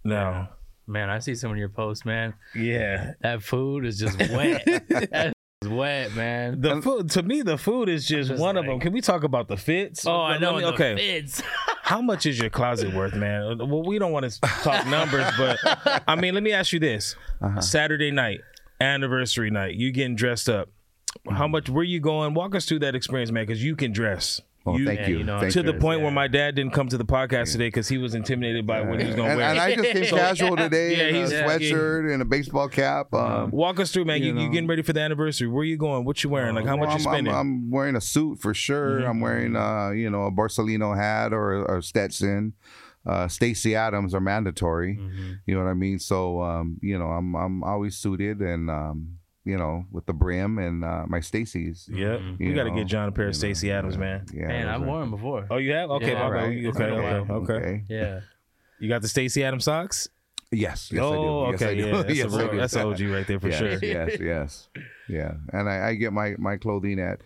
[0.04, 0.50] Now,
[0.90, 2.34] Man, I see some of your posts, man.
[2.56, 3.12] yeah.
[3.22, 4.64] That food is just wet.
[4.66, 6.62] That is wet, man.
[6.62, 8.80] The food to me, the food is just, just one of them.
[8.80, 10.08] Can we talk about the fits?
[10.08, 10.56] Oh, I know.
[10.56, 11.44] me- the okay, Fits.
[11.88, 13.60] how much is your closet worth, man?
[13.60, 15.58] Well, we don't want to talk numbers, but
[16.06, 17.62] I mean, let me ask you this: Uh-huh.
[17.62, 18.42] Saturday night,
[18.82, 20.68] anniversary night, you getting dressed up.
[21.26, 21.38] Mm-hmm.
[21.38, 21.70] How much?
[21.70, 22.34] Where you going?
[22.34, 24.42] Walk us through that experience, man, because you can dress.
[24.68, 25.20] Oh, You- thank you.
[25.20, 25.64] you know, Thank to you.
[25.72, 28.68] the point where my dad didn't come to the podcast today because he was intimidated
[28.68, 29.46] by what he was going to wear.
[29.50, 32.68] and I just came casual today Yeah, in a he's- yeah, sweatshirt and a baseball
[32.70, 33.14] cap.
[33.14, 34.22] Um, Walk us through, man.
[34.22, 35.48] You, you you getting ready for the anniversary?
[35.48, 36.04] Where you going?
[36.06, 36.56] What you wearing?
[36.56, 37.34] Like how much well, you I'm- spending?
[37.34, 39.00] I'm, I'm wearing a suit for sure.
[39.00, 39.10] Mm-hmm.
[39.10, 42.54] I'm wearing, uh, you know, a Borsalino hat or, or Stetson.
[43.06, 44.98] Uh, Stacy Adams are mandatory.
[44.98, 45.32] Mm-hmm.
[45.46, 45.98] You know what I mean?
[45.98, 49.17] So, um, you know, I'm I'm always suited and um,
[49.48, 51.90] you know, with the brim and uh, my Stacy's.
[51.92, 52.20] Yep.
[52.40, 54.26] You We got to get John a pair of you know, Stacey Adams, man.
[54.34, 55.48] Yeah, Man, I've worn them before.
[55.50, 55.90] Oh, you have?
[55.92, 56.44] Okay, Yeah, right.
[56.46, 57.84] Okay, It's been a okay, okay.
[57.88, 58.20] Yeah.
[58.80, 60.10] You got the Stacey Adams socks?
[60.52, 61.52] Yes, yes, oh, I do.
[61.52, 61.86] Yes, okay, I do.
[61.88, 62.02] yeah.
[62.04, 62.58] That's, yes, a I real, do.
[62.58, 63.80] that's OG right there for yes, sure.
[63.82, 64.70] Yes, yes,
[65.10, 65.32] yeah.
[65.52, 67.20] And I, I get my my clothing at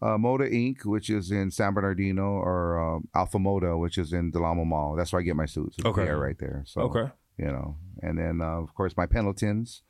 [0.00, 4.30] uh, Moda Inc., which is in San Bernardino, or um, Alpha Moda, which is in
[4.30, 4.94] Del Amo Mall.
[4.96, 5.76] That's where I get my suits.
[5.84, 6.04] Okay.
[6.04, 6.62] there, right there.
[6.66, 7.10] So Okay.
[7.36, 9.82] you know, and then uh, of course my Pendletons.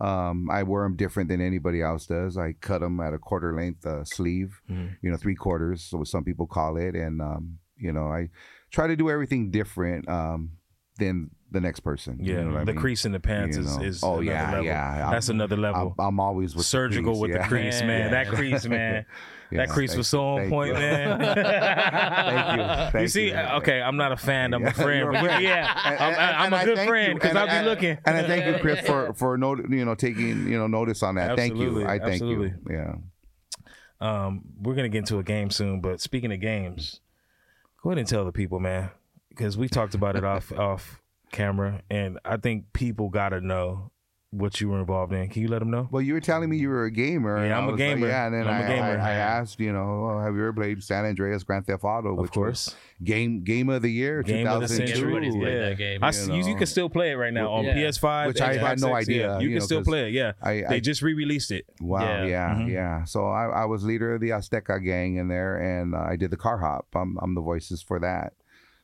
[0.00, 2.38] Um, I wear them different than anybody else does.
[2.38, 4.96] I cut them at a quarter length uh, sleeve, Mhm.
[5.02, 8.30] you know, three quarters, so what some people call it, and um, you know, I
[8.70, 10.52] try to do everything different um,
[10.98, 12.18] than the next person.
[12.20, 12.80] you Yeah, know what I the mean?
[12.80, 13.82] crease in the pants You is, know.
[13.82, 14.64] is oh another yeah, level.
[14.66, 15.10] yeah.
[15.10, 15.94] That's another level.
[15.98, 17.42] I'm, I'm always with the Surgical crease, with yeah.
[17.42, 18.00] the crease, man.
[18.00, 18.08] Yeah.
[18.24, 19.06] That crease, man.
[19.50, 20.74] Yeah, that crease was so on thank point, you.
[20.74, 21.18] man.
[21.34, 23.00] Thank you.
[23.00, 23.34] you see, you.
[23.36, 24.54] okay, I'm not a fan.
[24.54, 25.10] I'm a friend.
[25.12, 25.42] But friend.
[25.42, 27.98] yeah, And- I'm, and- I'm a good friend because I'll be looking.
[28.04, 31.16] And I thank you, Chris, for for note, you know taking you know notice on
[31.16, 31.36] that.
[31.36, 31.84] Thank you.
[31.84, 32.54] I thank absolutely.
[32.68, 32.76] you.
[32.76, 32.94] Yeah.
[34.00, 37.00] Um, we're gonna get into a game soon, but speaking of games,
[37.82, 38.90] go ahead and tell the people, man,
[39.28, 41.00] because we talked about it off off
[41.32, 43.89] camera, and I think people gotta know
[44.32, 45.28] what you were involved in.
[45.28, 45.88] Can you let them know?
[45.90, 47.36] Well, you were telling me you were a gamer.
[47.38, 48.06] Yeah, and I I'm a was like, gamer.
[48.06, 49.00] yeah, and then I'm a I, gamer.
[49.00, 52.10] I, I asked, you know, oh, have you ever played San Andreas Grand Theft Auto?
[52.12, 54.86] Of which was course, game game of the year, Game of the 2002.
[54.86, 55.16] century.
[55.16, 55.68] Everybody's Yeah.
[55.70, 56.04] that game.
[56.04, 57.74] I, you s- you, you can still play it right now on Yeah.
[57.74, 59.38] PS5, Which I Xbox had no idea, yeah.
[59.40, 60.12] You, you can know, still 'cause play it.
[60.12, 61.66] Yeah, I, they just re-released it.
[61.80, 62.24] Wow, Yeah.
[62.26, 62.70] yeah, Mhm.
[62.72, 63.04] yeah.
[63.04, 66.30] So I, I was leader of the Azteca gang in there, and uh, I did
[66.30, 66.86] the car hop.
[66.94, 68.34] I'm, I'm the voices for that.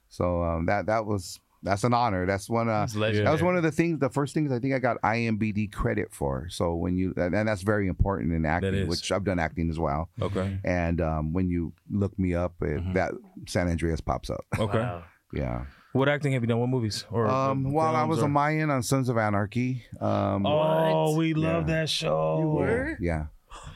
[0.09, 2.25] So um, that that was that's an honor.
[2.25, 2.69] That's one.
[2.71, 3.99] Uh, It's that was one of the things.
[4.01, 6.47] The first things I think I got IMBD credit for.
[6.49, 9.79] So when you and and that's very important in acting, which I've done acting as
[9.79, 10.09] well.
[10.23, 12.95] Okay, And um, when you look me up, it, Mhm.
[12.95, 13.13] that
[13.47, 14.45] San Andreas pops up.
[14.59, 14.79] okay.
[14.79, 15.03] Wow.
[15.33, 15.67] Yeah.
[15.93, 16.61] What acting have you done?
[16.61, 17.05] What movies?
[17.11, 19.83] Or Um, or while I was or- a Mayan on Sons of Anarchy.
[20.01, 21.19] Um, Oh, What?
[21.19, 21.75] we love Yeah.
[21.81, 22.39] that show.
[22.41, 22.97] You were?
[23.01, 23.27] yeah.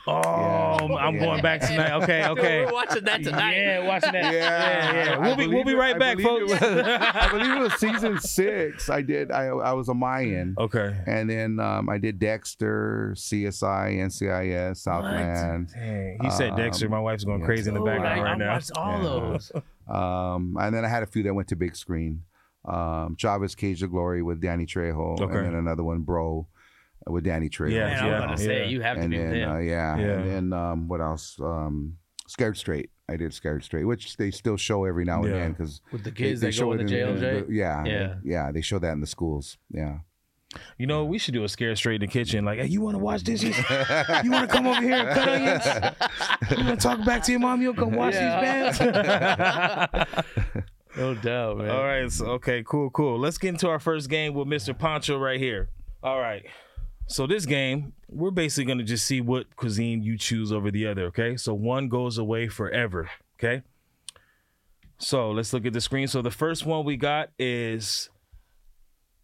[0.06, 0.20] Oh,
[0.88, 0.94] Yeah.
[0.96, 1.20] I'm Yeah.
[1.20, 1.92] going back tonight.
[2.02, 2.64] Okay, okay.
[2.64, 3.56] We're watching that tonight.
[3.56, 4.32] Yeah, watching that.
[4.32, 5.18] Yeah, yeah, yeah.
[5.18, 6.60] We'll be we'll be right I back, believe folks.
[6.60, 8.88] was- I believe it was season six.
[8.88, 9.30] I did.
[9.30, 10.96] I I was a Mayan, okay.
[11.06, 15.68] and then um, I did Dexter, CSI, NCIS, Southland.
[15.74, 16.88] Dang, he said Um, Dexter.
[16.88, 18.52] My wife's going crazy in the background I, right I now.
[18.54, 19.52] watched all those.
[19.88, 22.22] Um, and then I had a few that went to big screen.
[22.64, 25.24] Um, Chavez Cage of Glory with Danny Trejo, Okay.
[25.36, 26.46] and then another one, Bro,
[27.06, 27.72] with Danny Trejo.
[27.72, 28.68] Yeah, Man, I was yeah, about to say yeah.
[28.70, 29.50] you have to and be with then him.
[29.50, 30.04] uh, yeah, Yeah.
[30.18, 31.36] and then um, what else?
[31.40, 32.90] Um, Scared Straight.
[33.08, 35.38] I did Scared Straight, which they still show every now and Yeah.
[35.40, 37.46] then because with the kids that go in the JLJ.
[37.50, 38.14] yeah, Yeah.
[38.24, 39.58] yeah, They show that in the schools.
[39.70, 39.98] Yeah.
[40.78, 42.44] You know, we should do a scare straight in the kitchen.
[42.44, 43.56] Like, hey, you want to wash dishes?
[43.56, 43.64] you
[44.32, 45.64] want to come over here and cut onions?
[46.58, 47.62] You want to talk back to your mom?
[47.62, 48.68] You'll come wash Yeah.
[48.70, 50.24] these pans?
[50.96, 51.70] No doubt, man.
[51.70, 52.10] All right.
[52.10, 52.64] So, okay.
[52.66, 52.90] Cool.
[52.90, 53.16] Cool.
[53.18, 54.76] Let's get into our first game with Mr.
[54.76, 55.68] Pancho right here.
[56.02, 56.44] All right.
[57.10, 61.06] So this game, we're basically gonna just see what cuisine you choose over the other.
[61.06, 61.36] Okay.
[61.36, 63.10] So one goes away forever.
[63.38, 63.62] Okay.
[64.98, 66.06] So let's look at the screen.
[66.06, 68.10] So the first one we got is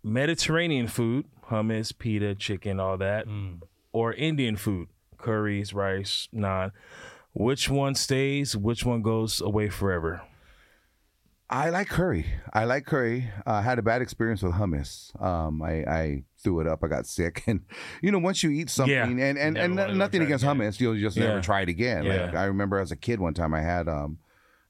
[0.03, 3.61] Mediterranean food, hummus, pita, chicken, all that, Mm.
[3.93, 6.73] or Indian food, curries, rice, naan.
[7.35, 8.57] Which one stays?
[8.57, 10.23] Which one goes away forever?
[11.49, 12.27] I like curry.
[12.53, 13.31] I like curry.
[13.47, 15.19] Uh, I had a bad experience with hummus.
[15.23, 16.83] Um, I, I threw it up.
[16.83, 17.61] I got sick, and
[18.03, 19.05] you know, once you eat something, Yeah.
[19.07, 20.57] and and, Never and nothing against again.
[20.59, 21.29] hummus, you'll just Yeah.
[21.29, 22.05] never try it again.
[22.09, 24.19] Like I remember as a kid, one time I had um,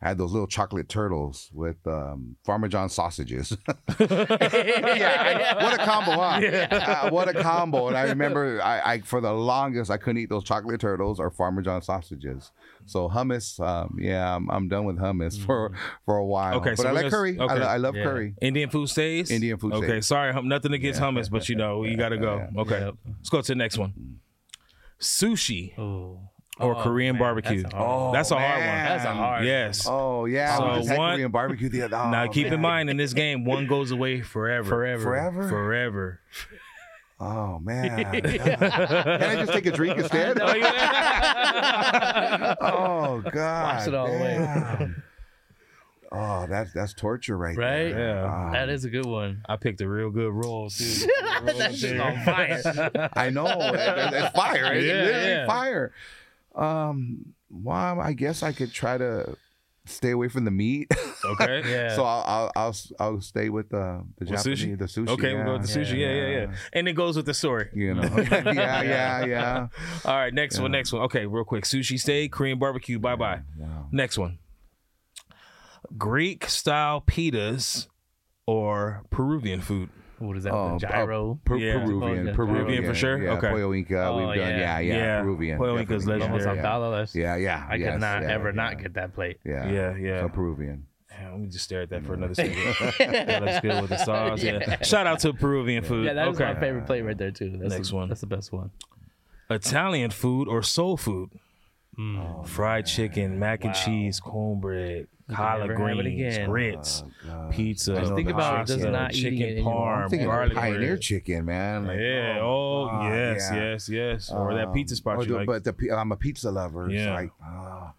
[0.03, 3.57] I had those little chocolate turtles with um, Farmer John sausages.
[3.99, 6.41] yeah, I- what a combo, huh?
[6.71, 7.89] Uh, what a combo!
[7.89, 11.31] And I remember, I, I for the longest, I couldn't eat those chocolate turtles or
[11.31, 12.53] Farmer John sausages.
[12.85, 15.73] So hummus, um, yeah, I'm, I'm done with hummus for
[16.05, 16.57] for a while.
[16.57, 17.39] Okay, but so I like curry.
[17.39, 17.55] okay.
[17.63, 18.05] I, I love Yeah.
[18.05, 18.35] curry.
[18.43, 19.31] Indian food stays.
[19.31, 19.83] Indian food stays.
[19.83, 20.07] Okay, stays.
[20.07, 21.07] sorry, hum, nothing against Yeah.
[21.07, 22.47] hummus, but you know you got to go.
[22.59, 22.95] Okay, Yep.
[23.17, 24.21] let's go to the next one.
[25.01, 26.19] Sushi Ooh.
[26.59, 27.62] Or Oh, Korean man, barbecue.
[27.62, 28.12] That's a hard one.
[28.12, 28.66] That's a hard one.
[28.66, 29.47] That's a hard one.
[29.47, 29.87] Yes.
[29.88, 31.97] Oh yeah, So I just one- Korean barbecue the other.
[31.97, 34.69] Oh, now keep in mind in this game, one goes away forever.
[34.69, 35.03] Forever.
[35.03, 35.49] Forever.
[35.49, 36.21] Forever.
[37.19, 40.38] Oh man, can I just take a drink instead?
[40.40, 42.55] Oh, yeah.
[42.61, 44.37] oh god, Wash it all away.
[44.38, 45.03] damn.
[46.12, 47.92] Oh, that's that's torture right Right?
[47.92, 48.16] there.
[48.16, 48.25] Yeah.
[48.25, 49.42] Ah, That is a good one.
[49.49, 51.07] I picked a real good roll too.
[51.45, 53.11] That's just on fire.
[53.14, 54.73] I know it- it's fire.
[54.75, 55.47] It's Yeah, literally yeah.
[55.47, 55.92] fire.
[56.57, 59.37] Um, well, I guess I could try to
[59.85, 60.90] stay away from the meat.
[61.25, 61.62] Okay.
[61.69, 61.97] Yeah.
[61.97, 64.79] so I'll, I'll I'll I'll stay with the the With Japanese, sushi?
[64.79, 65.09] the sushi.
[65.09, 65.87] Okay, we'll go with the yeah.
[65.87, 65.99] sushi.
[65.99, 66.57] Yeah, yeah, yeah.
[66.73, 67.69] And it goes with the story.
[67.75, 69.69] You know, yeah, yeah, yeah.
[70.05, 71.03] All right, next one, next one.
[71.03, 71.64] Okay, real quick.
[71.64, 73.01] Sushi steak, Korean barbecue.
[73.01, 73.40] Bye bye.
[73.59, 73.88] Wow.
[73.90, 74.38] Next one.
[75.99, 77.88] Greek style pitas
[78.47, 79.88] or Peruvian food.
[80.19, 80.53] What is that?
[80.55, 81.39] Oh, the um, gyro.
[81.45, 81.73] Per- Yeah.
[81.85, 82.33] Peruvian, yeah.
[82.35, 83.23] Peruvian, Peruvian for sure?
[83.23, 83.49] Yeah, Okay.
[83.51, 84.07] Pollo Inca.
[84.07, 84.59] Oh, we've done, yeah.
[84.59, 85.21] yeah, yeah, Yeah.
[85.23, 85.59] Peruvian.
[85.59, 86.23] Pollo Inca's definitely.
[86.27, 86.59] Almost legendary.
[86.59, 87.67] Alcala, that's- Yeah, yeah.
[87.69, 88.55] I yes, could not yeah, ever yeah.
[88.55, 89.39] not get that plate.
[89.45, 90.21] Yeah, Yeah, yeah.
[90.23, 90.87] So Peruvian.
[91.11, 92.57] Damn, let me just stare at that for another second.
[92.99, 94.43] that looks good with the sauce.
[94.43, 94.83] Yeah.
[94.83, 96.05] Shout out to Peruvian food.
[96.07, 96.53] Yeah, that was okay.
[96.53, 97.57] my favorite plate right there too.
[97.59, 98.09] That's Next the, one.
[98.09, 98.71] That's the best one.
[99.51, 101.31] Italian food or soul food?
[101.99, 102.47] Mm.
[102.47, 103.81] Fried chicken, mac and Wow.
[103.85, 106.51] cheese, cornbread, collard never it greens, again.
[106.51, 107.51] grits, God.
[107.53, 107.95] pizza.
[107.95, 109.87] Just think the about pasta, just not eating chicken it anymore.
[109.87, 111.01] parm, I'm thinking garlic Pioneer bread.
[111.01, 111.87] Chicken, man.
[111.87, 112.39] Like, yeah.
[112.43, 113.63] Oh, God, yes, yeah.
[113.63, 114.31] yes, yes.
[114.31, 115.47] Or that Um, pizza spot or the- like.
[115.47, 116.91] But the, I'm a pizza lover.
[116.91, 117.05] Yeah.
[117.07, 117.93] So like, ah.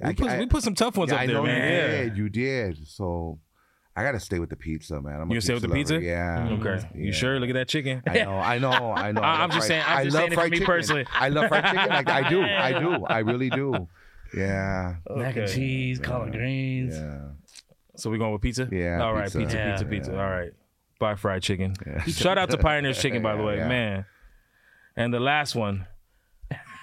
[0.00, 1.56] we, I- put, I- we put some tough ones yeah, up I there, know man.
[1.56, 1.86] you Yeah.
[2.04, 2.16] did.
[2.16, 2.88] You did.
[2.88, 3.38] So
[3.94, 5.20] I gotta stay with the pizza, man.
[5.20, 5.78] I'm a You stay with the lover.
[5.78, 6.00] pizza?
[6.00, 6.38] Yeah.
[6.48, 6.82] Mm, okay.
[6.84, 7.00] Mm-hmm.
[7.00, 7.38] You sure?
[7.38, 8.02] Look at that chicken.
[8.06, 9.20] I know, I know, I know.
[9.20, 10.56] I- I I'm just fried- saying- I'm I just love saying it for fried me
[10.58, 10.66] chicken.
[10.74, 11.06] personally.
[11.12, 11.88] I love fried chicken.
[11.90, 13.88] Like I do, I do, I really do.
[14.34, 15.54] Yeah, Mac and Okay.
[15.54, 16.94] cheese, collard greens.
[16.94, 17.18] yeah.
[17.96, 18.66] So we going with pizza?
[18.72, 19.38] Yeah, All right, pizza.
[19.40, 19.70] pizza, Yeah.
[19.72, 20.12] pizza, pizza.
[20.12, 20.22] Yeah.
[20.24, 20.52] All right.
[20.98, 21.74] Buy fried chicken.
[21.86, 22.02] Yeah.
[22.06, 23.68] Shout out to Pioneer's Chicken, by the way, Yeah.
[23.68, 24.04] man.
[24.96, 25.86] And the last one,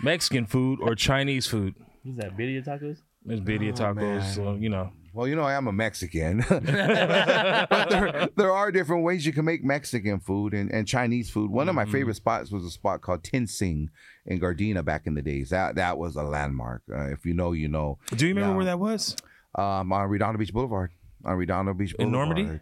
[0.04, 1.74] Mexican food or Chinese food?
[2.06, 2.38] Is that?
[2.38, 2.98] Birria tacos?
[3.26, 3.96] It's birria oh, tacos.
[3.96, 4.34] man.
[4.34, 6.44] So you know, Well, you know, I am a Mexican.
[6.50, 11.50] but there, there are different ways you can make Mexican food and, and Chinese food.
[11.52, 11.90] One of Mm-hmm.
[11.90, 13.90] my favorite spots was a spot called Tin Sing
[14.26, 15.50] in Gardena back in the days.
[15.50, 16.82] That that was a landmark.
[16.92, 17.98] Uh, if you know, you know.
[18.16, 19.16] do you remember where that was?
[19.56, 20.92] Um, on Redondo Beach Boulevard.
[21.26, 22.38] On Redondo Beach In Boulevard.
[22.38, 22.60] Normandy?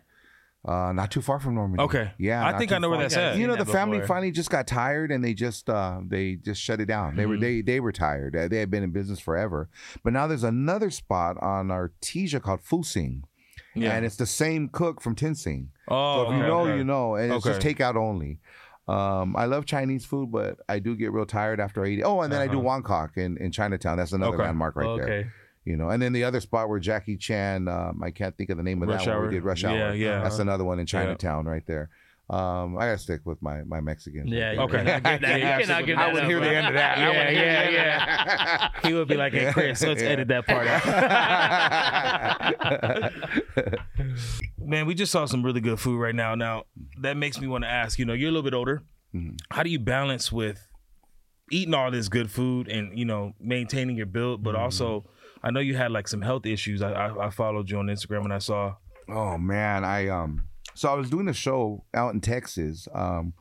[0.68, 1.82] Uh, not too far from Normandy.
[1.84, 2.12] Okay.
[2.18, 2.46] Yeah.
[2.46, 3.30] I think I know where that's Yeah.
[3.32, 3.38] at.
[3.38, 4.08] You know, the family before.
[4.16, 7.16] finally just got tired and they just uh, they just shut it down.
[7.16, 7.30] They Mm-hmm.
[7.32, 8.36] were they they were tired.
[8.36, 9.70] Uh, They had been in business forever.
[10.04, 13.24] But now there's another spot on Artesia called Fusing.
[13.76, 13.96] Yeah.
[13.96, 15.70] And it's the same cook from Tinsing.
[15.88, 16.78] oh, So if you know, okay.
[16.78, 17.16] you know.
[17.16, 17.74] And it's just Okay.
[17.74, 18.40] takeout only.
[18.88, 22.04] Um, I love Chinese food, but I do get real tired after I eat it.
[22.04, 23.98] Oh, and then I do Wangkok in, in Chinatown.
[23.98, 24.42] That's another Uh-huh.
[24.44, 24.48] Okay.
[24.48, 25.34] landmark right there.
[25.68, 28.56] You know, and then the other spot where Jackie Chan, um, I can't think of
[28.58, 29.18] the name of Rush that one.
[29.18, 29.28] Hour?
[29.28, 29.94] We did Rush Yeah, Hour.
[29.96, 30.24] yeah.
[30.24, 30.92] That's another one in Yeah.
[31.02, 31.90] Chinatown right there.
[32.30, 34.28] Um, I gotta stick with my my Mexican.
[34.28, 34.54] Yeah.
[34.54, 34.78] you Okay.
[34.78, 35.40] cannot get that.
[35.40, 36.98] Yeah, You cannot get I would hear the end of that.
[36.98, 38.72] Yeah, yeah, the end of that.
[38.86, 40.10] He would be like, "Hey, Chris, let's Yeah.
[40.10, 40.84] edit that part out."
[44.58, 46.36] Man, we just saw some really good food right now.
[46.36, 46.64] Now
[47.02, 47.98] that makes me want to ask.
[48.00, 48.84] You know, you're a little bit older.
[49.16, 49.38] Mhm.
[49.52, 50.68] How do you balance with
[51.52, 55.06] eating all this good food and you know maintaining your build, but also
[55.44, 56.82] I know you had like some health issues.
[56.82, 58.76] I, I I followed you on Instagram and I saw.
[59.10, 62.88] Oh man, I um so I was doing a show out in Texas.
[62.94, 63.34] Um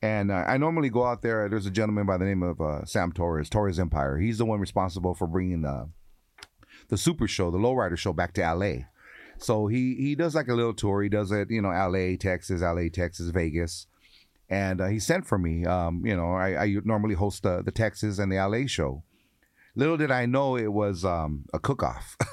[0.00, 1.48] and uh, I normally go out there.
[1.48, 4.18] There's a gentleman by the name of uh, Sam Torres, Torres Empire.
[4.18, 5.88] He's the one responsible for bringing the
[6.88, 8.84] the Super Show, the Lowrider Show, back to LA.
[9.38, 11.02] So he he does like a little tour.
[11.02, 13.86] He does it, you know, LA, Texas, LA, Texas, Vegas,
[14.48, 15.64] and uh, he sent for me.
[15.64, 19.02] Um, you know, I, I normally host the the Texas and the LA show.
[19.78, 22.16] Little did I know it was um, a cook off.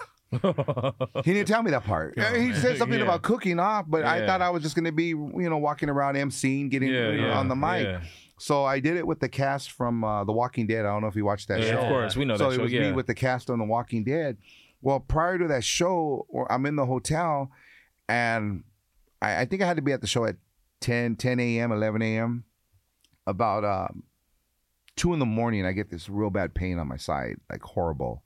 [1.24, 2.18] He didn't tell me that part.
[2.18, 3.06] Uh, he said something Yeah.
[3.06, 5.88] about cooking off, but I thought I was just going to be, you know, walking
[5.88, 7.84] around emceeing, getting Yeah, you know, yeah, on the mic.
[7.86, 8.02] yeah.
[8.38, 10.82] So I did it with the cast from uh, The Walking Dead.
[10.86, 11.80] I don't know if you watched that Yeah, show.
[11.84, 12.64] of course, we know so that it show.
[12.64, 12.82] was yeah.
[12.82, 14.36] me with the cast on The Walking Dead.
[14.82, 17.50] Well, prior to that show, I'm in the hotel,
[18.10, 18.66] and
[19.22, 20.36] I, I think I had to be at the show at
[20.82, 22.44] 10, 10 a.m., 11 a.m.
[23.26, 24.04] About um,
[24.96, 28.24] two in the morning, I get this real bad pain on my side, like horrible.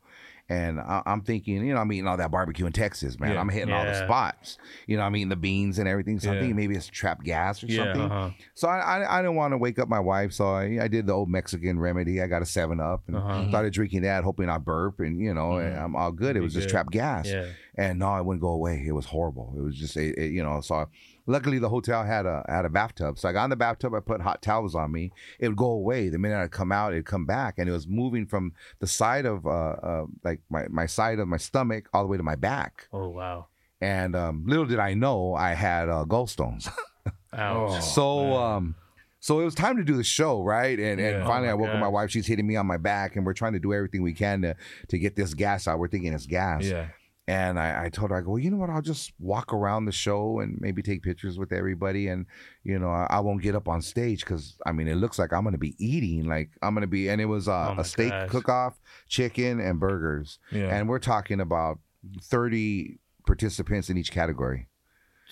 [0.52, 3.34] And I, I'm thinking, you know, I'm eating all that barbecue in Texas, man.
[3.34, 3.40] Yeah.
[3.40, 4.58] I'm hitting all the spots.
[4.88, 6.20] You know, I'm eating the beans and everything.
[6.20, 8.02] So I'm thinking maybe it's trapped gas or yeah, something.
[8.02, 10.88] uh-huh, So I, I I didn't want to wake up my wife, so I, I
[10.88, 12.20] did the old Mexican remedy.
[12.20, 13.48] I got a Seven Up and Uh-huh.
[13.50, 16.32] started drinking that, hoping I burp, and you know, and I'm all good.
[16.36, 16.72] It Be was just good.
[16.72, 17.46] trapped gas, Yeah.
[17.76, 18.84] and no, it wouldn't go away.
[18.88, 19.54] It was horrible.
[19.56, 20.62] It was just, it, it- you know.
[20.62, 20.90] So
[21.30, 23.94] luckily the hotel had a had a bathtub, so I got in the bathtub.
[23.94, 25.12] I put hot towels on me.
[25.40, 26.94] It would go away the minute I'd come out.
[26.94, 30.68] It'd come back, and it was moving from the side of uh, uh like my
[30.70, 32.88] my side of my stomach all the way to my back.
[32.92, 33.48] Oh wow.
[33.82, 36.70] And um, little did I know I had uh, gallstones.
[37.34, 37.84] Ouch.
[37.84, 38.76] so um
[39.20, 41.62] so it was time to do the show right and and finally Oh i my
[41.62, 43.72] woke up my wife she's hitting me on my back and we're trying to do
[43.72, 44.56] everything we can to
[44.88, 46.88] to get this gas out we're thinking it's gas yeah.
[47.30, 49.86] And I, I told her i go well, you know what i'll just walk around
[49.86, 52.26] the show and maybe take pictures with everybody and
[52.64, 55.32] you know i, I won't get up on stage because i mean it looks like
[55.34, 58.10] i'm gonna be eating like i'm gonna be and it was uh, Oh a steak
[58.12, 58.30] gosh.
[58.30, 60.74] cook-off chicken and burgers Yeah.
[60.76, 61.80] and we're talking about
[62.24, 64.69] 30 participants in each category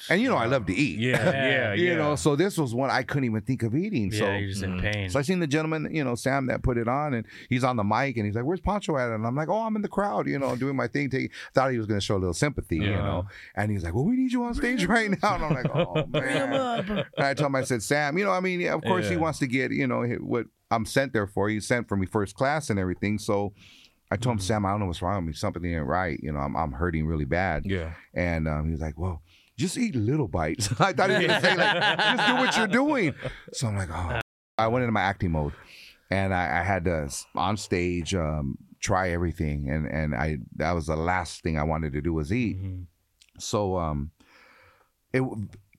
[0.10, 1.96] and you know i love to eat yeah, yeah, you yeah.
[1.96, 4.64] know so this was one i couldn't even think of eating Yeah, so you're just
[4.64, 4.82] in Mhm.
[4.94, 5.10] pain.
[5.10, 7.76] so i seen the gentleman you know sam that put it on and he's on
[7.78, 9.88] the mic and he's like where's pancho at and i'm like oh i'm in the
[9.88, 12.34] crowd you know doing my thing taking, thought he was going to show a little
[12.34, 15.44] sympathy you know and he's like well we need you on stage right now and
[15.46, 16.54] i'm like oh man
[16.90, 19.40] and i told him i said sam you know i mean of course he wants
[19.40, 22.70] to get you know what i'm sent there for he's sent for me first class
[22.70, 23.54] and everything so
[24.10, 24.44] I told him, Mhm.
[24.44, 25.34] Sam, I don't know what's wrong with me.
[25.34, 26.18] Something ain't right.
[26.24, 27.64] You know, I'm, I'm hurting really bad.
[27.66, 27.92] yeah.
[28.14, 29.22] And um, he was like, "Well,
[29.58, 30.70] just eat little bites.
[30.80, 33.16] I thought he was gonna say like, just do what you're doing.
[33.54, 34.22] So I'm like, oh.
[34.58, 35.54] I went into my acting mode,
[36.10, 40.88] and I, I had to on stage um, try everything, and and I that was
[40.88, 42.62] the last thing I wanted to do was eat.
[42.62, 42.86] Mhm.
[43.40, 44.12] So um,
[45.14, 45.22] it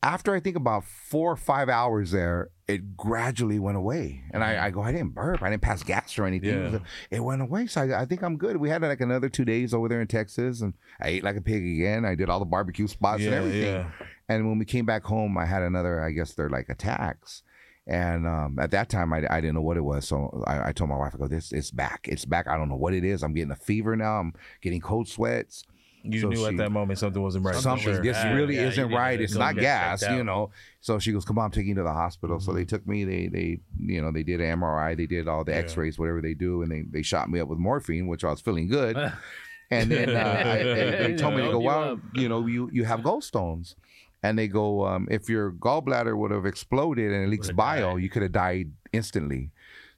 [0.03, 4.67] after I think about four or five hours there, it gradually went away, and I,
[4.67, 6.73] I go, I didn't burp, I didn't pass gas or anything.
[6.73, 6.79] Yeah.
[7.11, 8.59] It went away, so I, I think I'm good.
[8.59, 11.41] We had like another two days over there in Texas, and I ate like a
[11.41, 12.05] pig again.
[12.05, 13.63] I did all the barbecue spots and everything.
[13.63, 13.91] yeah.
[14.29, 17.43] And when we came back home, I had another, I guess they're like attacks.
[17.87, 20.07] And um, at that time, I, I didn't know what it was.
[20.07, 22.07] So I, I told my wife, I go, this, it's back.
[22.07, 22.47] It's back.
[22.47, 23.23] I don't know what it is.
[23.23, 24.21] I'm getting a fever now.
[24.21, 25.65] I'm getting cold sweats.
[26.05, 27.57] You So knew she- at that moment something wasn't right.
[27.57, 28.03] Something, sure.
[28.03, 29.21] this Yeah, really yeah, isn't right.
[29.21, 30.51] It's not gas, you know.
[30.81, 32.39] So she goes, come on, I'm taking you to the hospital.
[32.41, 35.45] So they took me, they, they, you know, they did an MRI, they did all
[35.45, 35.59] the Yeah.
[35.59, 36.63] x-rays, whatever they do.
[36.63, 38.97] And they, they shot me up with morphine, which I was feeling good.
[39.71, 42.85] And then uh, I, they, they told me to go, well, you know, you you
[42.87, 43.75] have gallstones,
[44.23, 48.03] and they go, um, if your gallbladder would have exploded and it leaks bile, died.
[48.03, 49.51] you could have died instantly.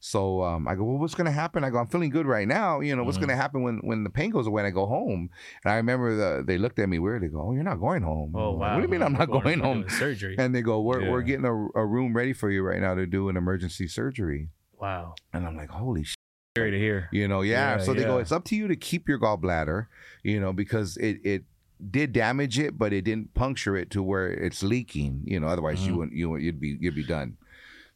[0.03, 1.63] So um, I go, well, what's gonna happen?
[1.63, 2.81] I go, I'm feeling good right now.
[2.81, 3.23] You know, what's Mhm.
[3.23, 5.29] gonna happen when when the pain goes away and I go home?
[5.63, 7.23] And I remember the, they looked at me weird.
[7.23, 8.33] They go, oh, you're not going home.
[8.35, 8.75] Oh I'm like, wow!
[8.75, 9.85] What do you mean I'm not Going going home?
[9.91, 10.37] Surgery.
[10.39, 13.07] And they go, we're we're getting a, a room ready for you right now to
[13.07, 14.49] do an emergency surgery.
[14.81, 15.15] Wow.
[15.35, 16.17] And I'm like, holy shit.
[16.57, 17.09] Scary to hear.
[17.13, 17.77] You know, yeah.
[17.77, 19.87] Yeah, so they go, it's up to you to keep your gallbladder,
[20.25, 21.45] you know, because it it
[21.91, 25.23] did damage it, but it didn't puncture it to where it's leaking.
[25.27, 25.97] You know, otherwise you Mhm.
[25.97, 27.37] wouldn't you would- you'd be you'd be done.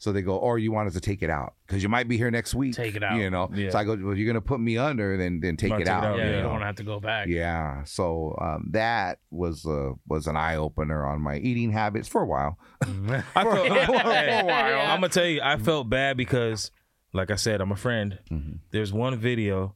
[0.05, 2.19] So they go, or you want us to take it out because you might be
[2.19, 2.75] here next week.
[2.75, 3.17] Take it out.
[3.19, 3.49] You know.
[3.55, 3.71] Yeah.
[3.71, 5.88] So I go, well, you're gonna put me under, then then take it take it
[5.88, 6.05] out.
[6.05, 7.27] out, yeah, you you don't want to have to go back.
[7.27, 7.85] Yeah.
[7.85, 12.27] So um, that was uh, was an eye opener on my eating habits for a
[12.27, 12.59] while.
[12.83, 12.87] I
[13.33, 14.79] felt, For a while.
[14.90, 16.71] I'm gonna tell you, I felt bad because,
[17.14, 18.19] like I said, I'm a friend.
[18.31, 18.59] Mhm.
[18.73, 19.75] There's one video.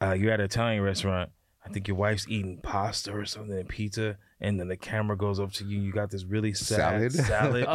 [0.00, 1.32] Uh, you're at an Italian restaurant.
[1.66, 5.38] I think your wife's eating pasta or something, and pizza, and then the camera goes
[5.40, 5.80] up to you.
[5.80, 7.12] You got this really sad Salad?
[7.12, 7.70] salad, Oh.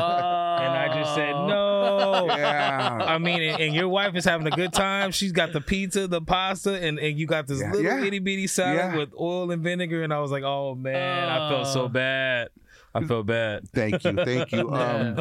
[0.64, 1.71] and I just said no.
[2.28, 2.98] Yeah.
[3.02, 5.12] I mean, and, and your wife is having a good time.
[5.12, 7.72] She's got the pizza, the pasta, and, and you got this Yeah.
[7.72, 8.04] little Yeah.
[8.06, 8.98] itty bitty salad Yeah.
[8.98, 10.04] with oil and vinegar.
[10.04, 11.90] And I was like, oh man, I felt so Oh.
[11.90, 12.50] bad.
[12.94, 13.70] I felt bad.
[13.70, 14.70] Thank you, thank you.
[14.74, 15.20] Um,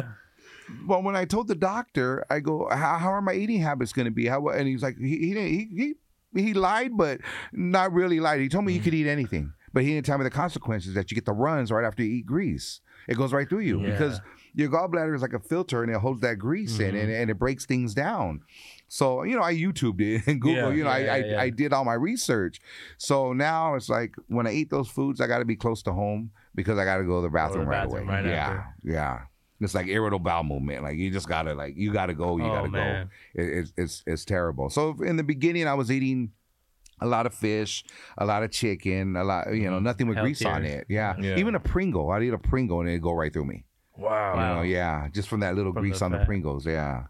[0.87, 4.05] well, when I told the doctor, I go, "How, how are my eating habits going
[4.05, 4.47] to be?" How?
[4.47, 5.95] And he's like, "He he didn't, he,
[6.33, 7.19] he he lied, but
[7.51, 8.39] not really lied.
[8.39, 11.11] He told me you could eat anything, but he didn't tell me the consequences that
[11.11, 12.79] you get the runs right after you eat grease.
[13.09, 13.91] It goes right through you Yeah.
[13.91, 14.21] because
[14.53, 16.97] your gallbladder is like a filter and it holds that grease in mm-hmm.
[16.97, 18.41] and, and it breaks things down.
[18.87, 20.51] So you know, I YouTubed it and Google.
[20.71, 21.41] Yeah, you know, I, yeah, I yeah.
[21.41, 22.59] I did all my research.
[22.97, 25.93] So now it's like when I eat those foods, I got to be close to
[25.93, 28.17] home because I got to go to the bathroom, right bathroom away.
[28.17, 28.75] right yeah, after.
[28.83, 29.19] yeah.
[29.61, 30.83] It's like irritable bowel movement.
[30.83, 32.37] Like you just gotta like you gotta go.
[32.37, 33.09] You Oh, gotta man.
[33.35, 33.43] go.
[33.43, 34.69] It, it's it's it's terrible.
[34.71, 36.31] So in the beginning, I was eating
[36.99, 37.83] a lot of fish,
[38.17, 39.85] a lot of chicken, a lot you know mm-hmm.
[39.85, 40.87] nothing with grease on it.
[40.89, 41.15] Yeah.
[41.19, 41.37] Yeah.
[41.37, 42.09] even a Pringle.
[42.11, 43.65] I'd eat a Pringle and it'd go right through me.
[43.97, 44.33] Wow.
[44.33, 46.25] You know, yeah, just from that little From grease on the.
[46.25, 46.65] Pringles.
[46.65, 47.03] Yeah.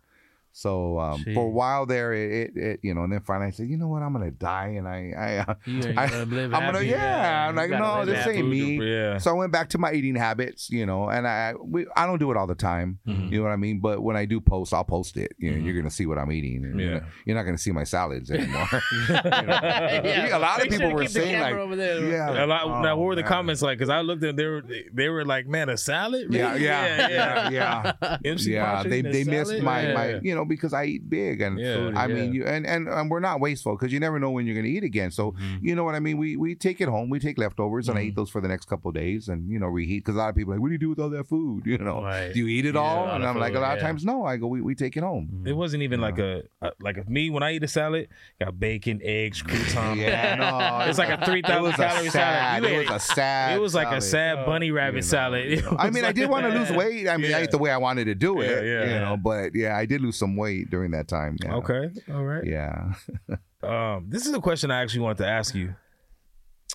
[0.54, 3.52] So um, for a while there, it, it, it you know, and then finally I
[3.52, 5.38] said, you know what, I'm gonna die, and I I.
[5.50, 6.88] Uh, You ain't I- gonna live I'm gonna- happy.
[6.88, 8.82] yeah, I'm like, no, live this ain't me.
[8.82, 9.18] Yeah.
[9.18, 12.20] So I went back to my eating habits, you know, and I we, I don't
[12.20, 13.32] do it all the time, Mhm.
[13.32, 13.80] you know what I mean.
[13.80, 15.34] But when I do post, I'll post it.
[15.38, 15.66] You know, Mhm.
[15.66, 16.66] you're gonna see what I'm eating.
[16.66, 17.00] And you're, Yeah.
[17.00, 18.68] not, you're not gonna see my salads anymore.
[19.10, 20.38] Yeah.
[20.38, 22.04] A lot of Make people to were saying like, over there.
[22.10, 22.44] yeah.
[22.44, 23.30] A lot, now, Oh, what were the man.
[23.30, 23.78] comments like?
[23.78, 26.28] Because I looked at, they were they were like, man, a salad?
[26.34, 26.38] Really?
[26.38, 28.18] Yeah, yeah, yeah, yeah.
[28.26, 31.42] MC yeah, Pancho they eating they missed my my you know because I eat big
[31.42, 31.76] and Yeah.
[31.76, 34.46] Food, I mean you and, and and we're not wasteful because you never know when
[34.46, 35.12] you're gonna eat again.
[35.12, 35.60] So Mhm.
[35.62, 36.18] you know what I mean.
[36.18, 37.10] We we take it home.
[37.10, 39.60] We take leftovers and I eat those for the next couple of days and you
[39.60, 41.10] know reheat because a lot of people are like, what do you do with all
[41.10, 41.66] that food?
[41.72, 42.34] You know, Right.
[42.34, 43.10] do you eat it Yeah, all?
[43.16, 44.26] And I'm like a food, lot of times no.
[44.26, 45.44] I go we, we take it home.
[45.46, 46.06] It wasn't even Yeah.
[46.06, 48.08] like a, a like a, me when I eat a salad,
[48.40, 49.98] got bacon, eggs, crouton.
[49.98, 52.64] Yeah, no, It's like a three it thousand was calorie salad.
[52.64, 53.56] It was a sad.
[53.56, 55.46] it was like a sad Oh, bunny rabbit salad.
[55.50, 55.78] you It know.
[55.80, 57.08] I mean, I did want to lose weight.
[57.08, 58.50] I mean, I ate the way I wanted to do it.
[58.50, 61.38] Yeah, yeah, you know, but yeah, I did lose some weight during that time.
[61.44, 61.56] Yeah.
[61.56, 62.46] Okay, all right.
[62.46, 62.94] Yeah.
[63.64, 65.76] Um, this is a question I actually wanted to ask you,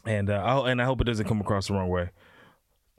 [0.04, 2.10] and uh, I, and I hope it doesn't come across the wrong way.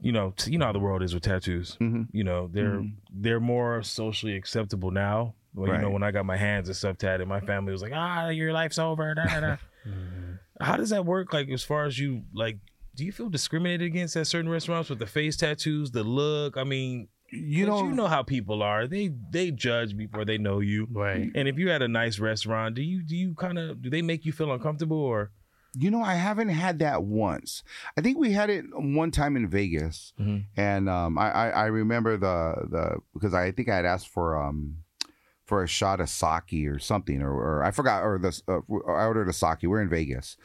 [0.02, 1.76] You know, t- you know how the world is with tattoos.
[1.80, 2.96] hmm You know, they're Mhm.
[3.12, 5.36] they're more socially acceptable now.
[5.56, 7.94] Well, you know, when I got my hands and stuff tatted, my family was like,
[7.96, 9.56] "Ah, your life's over." Da, da, da.
[9.88, 10.40] Mhm.
[10.60, 11.32] How does that work?
[11.32, 12.58] Like, as far as you like,
[12.94, 16.58] do you feel discriminated against at certain restaurants with the face tattoos, the look?
[16.58, 18.88] I mean, You 'cause know, you know how people are.
[18.88, 20.88] They they judge before they know you.
[20.90, 21.30] Right.
[21.36, 24.02] And if you're at a nice restaurant, do you do you kind of do they
[24.02, 25.32] make you feel uncomfortable or?
[25.80, 27.64] You know, I haven't had that once.
[27.98, 30.46] I think we had it one time in Vegas, Mhm.
[30.56, 34.42] and um, I, I I remember the the because I think I had asked for
[34.42, 34.78] um
[35.46, 38.60] for a shot of sake or something, or, or I forgot, or the uh,
[38.92, 39.60] I ordered a sake.
[39.64, 40.36] We're in Vegas,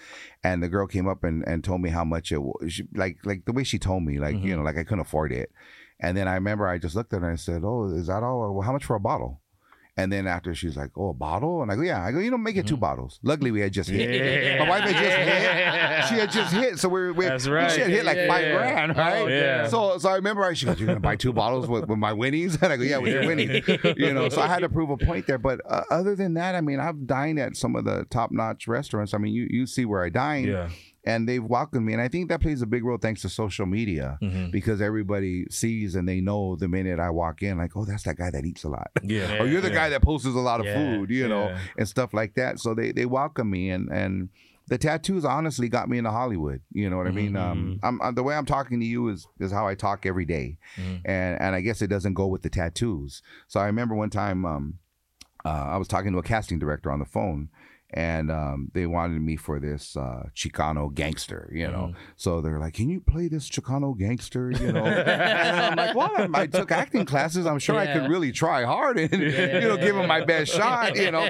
[0.44, 2.72] and the girl came up and, and told me how much it was.
[2.72, 5.32] She, like like the way she told me, like you know, like I couldn't afford
[5.32, 5.50] it.
[6.02, 8.22] And then I remember I just looked at her and I said, "Oh, is that
[8.22, 8.52] all?
[8.52, 9.38] Well, how much for a bottle?"
[9.94, 12.30] And then after she's like, "Oh, a bottle?" And I go, "Yeah." I go, "You
[12.30, 14.08] know, make it two bottles." Luckily, we had just hit.
[14.10, 14.64] Yeah.
[14.64, 16.08] My wife had just hit.
[16.08, 17.70] She had just hit, so we're, we That's right.
[17.70, 18.56] She had hit like Yeah, five yeah.
[18.56, 19.22] grand, right?
[19.22, 19.68] Oh, yeah.
[19.68, 22.12] So, so I remember I, she goes, "You're gonna buy two bottles with, with my
[22.14, 24.88] winnings?" And I go, "Yeah, with your winnings." You know, so I had to prove
[24.90, 25.38] a point there.
[25.38, 29.12] But uh, other than that, I mean, I've dined at some of the top-notch restaurants.
[29.14, 30.70] I mean, you you see where I dine, Yeah.
[31.04, 33.66] And they've welcomed me, and I think that plays a big role thanks to social
[33.66, 34.50] media Mhm.
[34.52, 38.16] because everybody sees and they know the minute I walk in, like, "Oh, that's that
[38.16, 39.36] guy that eats a lot." Yeah.
[39.40, 39.74] or you're the Yeah.
[39.74, 42.58] guy that posts a lot of Yeah, food, you know, and stuff like that.
[42.60, 44.28] So they they welcome me, and and
[44.68, 46.62] the tattoos honestly got me into Hollywood.
[46.72, 47.34] You know what I mean?
[47.36, 50.24] Um, I'm, I'm the way I'm talking to you is is how I talk every
[50.24, 50.58] day.
[50.76, 51.00] Mhm.
[51.04, 53.22] and and I guess it doesn't go with the tattoos.
[53.48, 54.78] So I remember one time um,
[55.44, 57.48] uh, I was talking to a casting director on the phone.
[57.94, 61.92] And um, they wanted me for this uh, Chicano gangster, you know.
[62.16, 64.84] So they're like, "Can you play this Chicano gangster?" You know.
[64.86, 67.46] and I'm like, "Well, I'm- I took acting classes.
[67.46, 69.28] I'm sure I could really try hard and you
[69.68, 71.22] know give him my best shot, you know."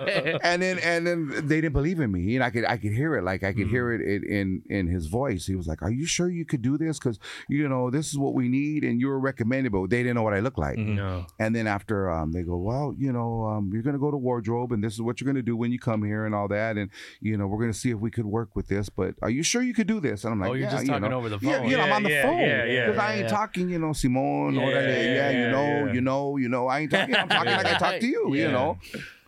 [0.42, 3.16] And then and then they didn't believe in me, and I could I could hear
[3.16, 5.46] it, like I could hear it in in, in his voice.
[5.46, 6.98] He was like, "Are you sure you could do this?
[6.98, 10.14] Because you know this is what we need, and you were recommended." But they didn't
[10.14, 10.78] know what I looked like.
[10.78, 11.26] No.
[11.38, 14.16] And then after um, they go, well, you know, um, you're going to go to
[14.16, 16.48] wardrobe, and this is what you're going to do when you come here, and all
[16.53, 16.90] that, and
[17.20, 18.88] you know, we're going to see if we could work with this.
[18.88, 20.24] But are you sure you could do this?
[20.24, 21.18] And I'm oh, like, Oh, you're yeah, just you talking know.
[21.18, 21.68] over the Yeah, phone.
[21.70, 23.28] you know, I'm on the Yeah, phone yeah, yeah, because I ain't yeah.
[23.28, 25.92] talking, you know, Simone, Yeah, orale, yeah, yeah, you know, yeah.
[25.94, 27.14] you know, you know, I ain't talking.
[27.16, 28.78] I'm talking like I talk to you, you know.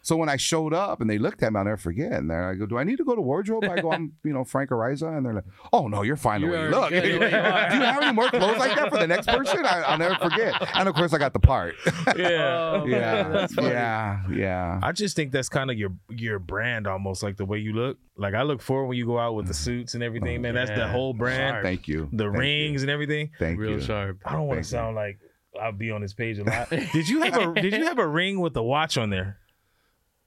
[0.05, 2.13] So when I showed up and they looked at me, I'll never forget.
[2.13, 4.35] And they're, I go, "Do I need to go to wardrobe?" I go, "I'm, you
[4.35, 6.91] know, Frank Ariza," and they're like, "Oh no, you're fine the You're way you look.
[6.91, 7.19] good you.
[7.21, 10.17] Do you have any more clothes like that for the next person?" I, I'll never
[10.17, 10.61] forget.
[10.77, 11.75] And of course, I got the part.
[12.17, 12.81] Yeah.
[12.83, 14.79] Oh, yeah, that's yeah, yeah.
[14.83, 17.99] I just think that's kind of your your brand almost like the way you look.
[18.17, 19.57] Like I look forward when you go out with the mm.
[19.57, 20.55] suits and everything, oh, man.
[20.55, 21.63] That's the whole brand.
[21.63, 22.09] Thank you.
[22.13, 22.41] The Thank you.
[22.41, 23.31] rings and everything.
[23.39, 23.81] Thank Real you.
[23.81, 24.21] sharp.
[24.25, 24.79] I don't want Thank to you.
[24.79, 25.19] sound like
[25.61, 26.71] I'll be on this page a lot.
[26.93, 29.39] did you have a did you have a ring with a watch on there?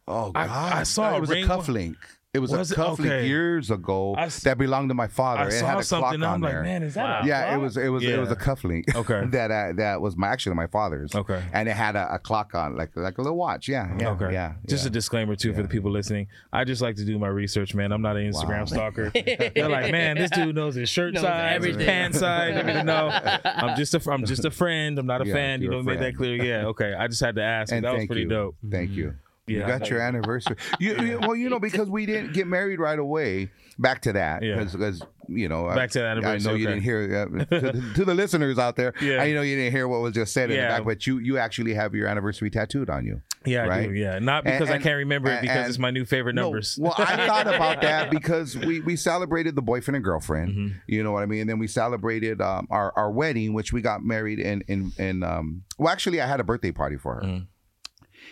[0.08, 0.74] Oh I- God!
[0.74, 1.96] I saw it a was a cufflink.
[2.34, 3.28] It was, Was a cufflink Okay.
[3.28, 5.44] years ago I s- that belonged to my father.
[5.44, 6.20] I it saw had a something.
[6.20, 6.62] clock I'm on like, there.
[6.62, 7.04] man, is that?
[7.04, 7.20] Wow.
[7.24, 8.84] A yeah, it was it was it was a cufflink.
[8.96, 9.26] Okay.
[9.32, 11.16] that uh, that was my actually my father's.
[11.16, 11.42] Okay.
[11.52, 13.68] And it had a, a clock on, like like a little watch.
[13.68, 14.32] Yeah, yeah, okay.
[14.34, 14.54] yeah.
[14.68, 14.90] Just yeah.
[14.90, 16.28] a disclaimer too for the people listening.
[16.54, 17.92] I just like to do my research, man.
[17.92, 18.66] I'm not an Instagram Wow.
[18.66, 19.10] stalker.
[19.56, 21.88] They're like, man, this dude knows his shirt Knows size, his everything.
[21.88, 22.56] pants size.
[22.56, 23.10] I mean, no,
[23.46, 25.00] I'm just a I'm just a friend.
[25.00, 25.62] I'm not a Yeah, fan.
[25.64, 26.36] You know, a made that clear.
[26.44, 26.94] Yeah, okay.
[26.94, 27.72] I just had to ask.
[27.74, 28.58] and that was pretty dope.
[28.70, 29.16] Thank you.
[29.48, 29.68] You Yeah.
[29.80, 30.58] got your anniversary.
[30.80, 33.50] You, you- well, you know, because we didn't get married right away.
[33.80, 34.64] Back to that, Yeah.
[34.64, 37.60] because you know, Back to the I, I anniversary, know you didn't hear uh, to,
[37.72, 38.94] the, to the listeners out there.
[39.02, 39.22] Yeah.
[39.22, 41.38] I know you didn't hear what was just said in the back, but you you
[41.38, 43.22] actually have your anniversary tattooed on you.
[43.46, 43.88] Yeah, I Right?
[43.90, 43.94] do.
[43.94, 46.44] Yeah, not And- because I can't remember it because and- it's my new favorite No,
[46.44, 46.78] numbers.
[46.82, 50.50] well, I thought about that because we we celebrated the boyfriend and girlfriend.
[50.54, 50.78] Mm-hmm.
[50.88, 51.42] You know what I mean?
[51.42, 55.22] And then we celebrated um, our our wedding, which we got married in in in.
[55.24, 57.22] Um, well, actually, I had a birthday party for her.
[57.22, 57.48] Mm.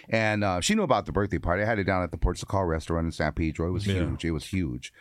[0.10, 1.64] And uh, she knew about the birthday party.
[1.64, 3.68] I had it down at the Portugal restaurant in San Pedro.
[3.68, 3.96] It was Yeah.
[3.96, 4.26] huge.
[4.26, 4.94] It was huge.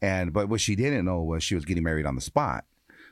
[0.00, 2.64] And but what she didn't know was she was getting married on the spot.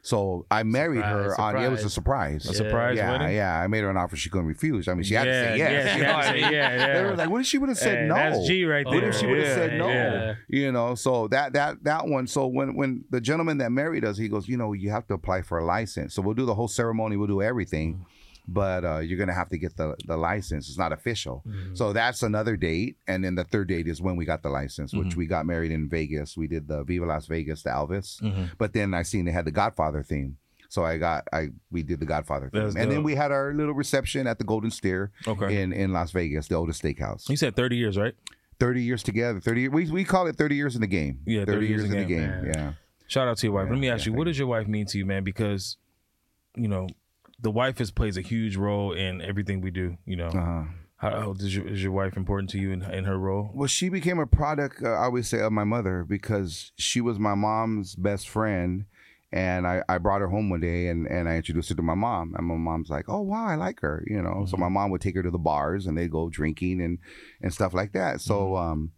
[0.03, 1.63] So I married her Surprise, on.
[1.63, 2.43] It was a surprise.
[2.45, 2.59] surprise.
[2.61, 3.37] a surprise yeah, wedding.
[3.37, 3.61] yeah.
[3.61, 4.89] I made her an offer she couldn't refuse.
[4.89, 5.71] I mean, she had to say yes.
[5.85, 6.53] yeah, you know had to what I say mean?
[6.55, 6.95] yeah, yeah.
[6.95, 8.95] They were like, "What if she would have said Hey, no?" That's G right there.
[8.95, 9.89] What if she would have Yeah, said no?
[9.89, 10.35] yeah.
[10.49, 12.27] You know, so that that that one.
[12.29, 15.15] So when when the gentleman that married us, he goes, you know, you have to
[15.15, 16.15] apply for a license.
[16.15, 18.07] So we'll do the whole ceremony, we'll do everything,
[18.49, 20.69] but uh, you're gonna have to get the the license.
[20.69, 21.45] It's not official.
[21.75, 24.93] So that's another date, and then the third date is when we got the license,
[24.95, 26.37] which we got married in Vegas.
[26.37, 28.45] We did the Viva Las Vegas to Elvis, Mm-hmm.
[28.59, 30.37] but then I seen they had the Godfather theme.
[30.69, 33.75] So I got I we did the Godfather theme, and then we had our little
[33.75, 35.61] reception at the Golden Steer Okay.
[35.63, 37.29] in in Las Vegas, the oldest steakhouse.
[37.29, 38.15] You said 30 years, right?
[38.61, 39.41] 30 years together.
[39.41, 41.21] 30 we we call it 30 years in the game.
[41.27, 42.21] Yeah, 30, years, in the game.
[42.21, 42.53] man.
[42.55, 42.73] Yeah.
[43.09, 43.65] Shout out to your wife.
[43.67, 45.25] Yeah, Let me ask yeah, you, what does your wife mean to you, man?
[45.25, 45.77] Because,
[46.55, 46.87] you know,
[47.41, 49.97] the wife is plays a huge role in everything we do.
[50.05, 50.65] You know, Uh-huh.
[50.97, 53.51] how, how your, is your wife important to you in, in her role?
[53.55, 57.19] Well, she became a product, uh, I always say, of my mother because she was
[57.19, 58.85] my mom's best friend.
[59.33, 61.95] And I, I brought her home one day and, and I introduced her to my
[61.95, 62.35] mom.
[62.37, 64.03] And my mom's like, oh, wow, I like her.
[64.09, 66.81] You know, so my mom would take her to the bars and they'd go drinking
[66.83, 66.99] and,
[67.41, 68.21] and stuff like that.
[68.21, 68.91] So um,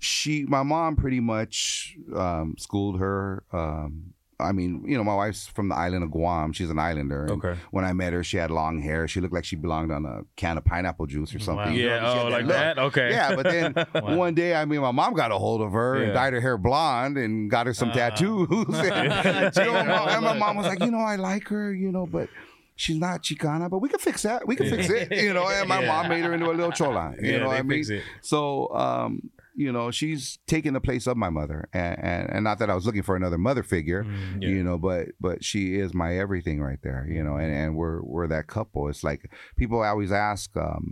[0.00, 3.44] she, my mom pretty much um, schooled her.
[3.52, 6.52] Um, I mean, you know, my wife's from the island of Guam.
[6.52, 7.22] She's an islander.
[7.22, 7.56] and Okay.
[7.72, 9.08] When I met her, she had long hair.
[9.08, 11.66] She looked like she belonged on a can of pineapple juice or something.
[11.66, 11.72] Wow.
[11.72, 12.12] You know, Yeah.
[12.12, 12.52] she had Oh, like look.
[12.56, 12.78] that?
[12.78, 13.10] Okay.
[13.10, 13.74] Yeah, but then
[14.16, 16.04] one day, I mean, my mom got a hold of her Yeah.
[16.04, 17.94] and dyed her hair blonde and got her some Uh.
[17.94, 18.46] tattoos.
[18.78, 21.90] and, you know, my, and my mom was like, you know, I like her, you
[21.90, 22.28] know, but
[22.76, 24.46] she's not Chicana, but we can fix that.
[24.46, 25.10] We can fix it.
[25.20, 25.88] You know, and my Yeah.
[25.88, 27.12] mom made her into a little chola.
[27.20, 27.84] You Yeah, know what I mean?
[28.22, 32.58] So, um, you know, she's taking the place of my mother, and, and and not
[32.60, 34.48] that I was looking for another mother figure, Mm, yeah.
[34.54, 38.00] you know, but but she is my everything right there, you know, and and we're
[38.02, 38.88] we're that couple.
[38.88, 39.22] It's like
[39.56, 40.84] people always ask, um,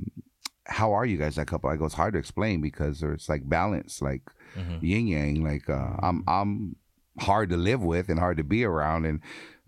[0.66, 1.70] how are you guys that couple?
[1.70, 4.22] I go, it's hard to explain because there's like balance, like
[4.58, 4.78] Mhm.
[4.82, 5.44] yin yang.
[5.44, 6.76] Like uh, I'm I'm
[7.20, 9.20] hard to live with and hard to be around, and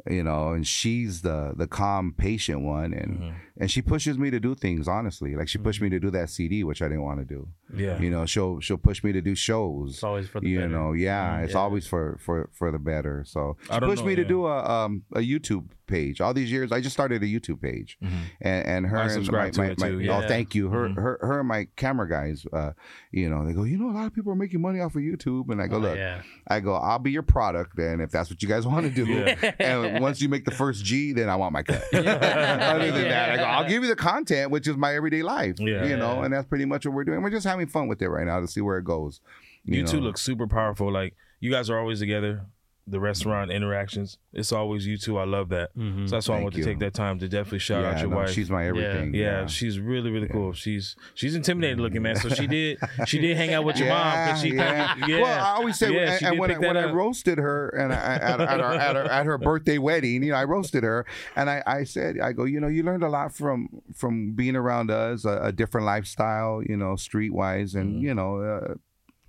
[0.08, 3.34] you know, and she's the the calm, patient one, and Mhm.
[3.58, 4.88] And she pushes me to do things.
[4.88, 7.48] Honestly, like she pushed me to do that CD, which I didn't want to do.
[7.74, 8.00] Yeah.
[8.00, 9.94] You know, she'll she'll push me to do shows.
[9.94, 10.68] It's always for the You better.
[10.70, 11.58] know, yeah, it's Yeah.
[11.60, 13.24] always for for for the better.
[13.26, 16.20] So she pushed know, me to do a um a YouTube page.
[16.20, 18.10] All these years, I just started a YouTube page, Mhm.
[18.42, 20.18] and and her I and my, my, my- yeah.
[20.22, 20.96] oh thank you her Mhm.
[20.96, 22.44] her her and my camera guys.
[22.52, 22.72] Uh,
[23.10, 25.00] you know, they go, you know, a lot of people are making money off of
[25.02, 26.20] YouTube, and I go, Oh, look, yeah.
[26.46, 29.06] I go, I'll be your product, and if that's what you guys want to do,
[29.10, 29.52] Yeah.
[29.58, 31.82] and once you make the first G, then I want my cut.
[31.94, 35.58] Other than that, I go, I'll give you the content, which is my everyday life.
[35.58, 35.84] Yeah.
[35.84, 37.22] you know, and that's pretty much what we're doing.
[37.22, 39.20] We're just having fun with it right now to see where it goes.
[39.64, 40.04] You, two know.
[40.04, 40.90] look super powerful.
[40.90, 42.46] Like you guys are always together.
[42.90, 44.18] The restaurant interactions.
[44.32, 45.18] It's always you two.
[45.18, 45.76] I love that.
[45.76, 46.08] Mhm.
[46.08, 46.64] So that's why I Thank want you.
[46.64, 48.30] to take that time to definitely shout yeah, out your no, wife.
[48.30, 49.14] She's my everything.
[49.14, 50.52] yeah, she's really really cool.
[50.52, 52.16] She's she's intimidating looking, man.
[52.16, 54.94] So she did she did hang out with your mom because she yeah.
[55.06, 55.20] yeah.
[55.20, 57.68] Well, I always say, Yeah, and, she and did when, I, when I roasted her
[57.70, 60.82] and I, at, at, her, at, her, at her birthday wedding, you know, I roasted
[60.84, 61.04] her,
[61.36, 64.56] and I, I said, I go, you know, you learned a lot from from being
[64.56, 68.02] around us, a, a different lifestyle, you know, streetwise, and Mhm.
[68.02, 68.40] you know.
[68.42, 68.74] Uh,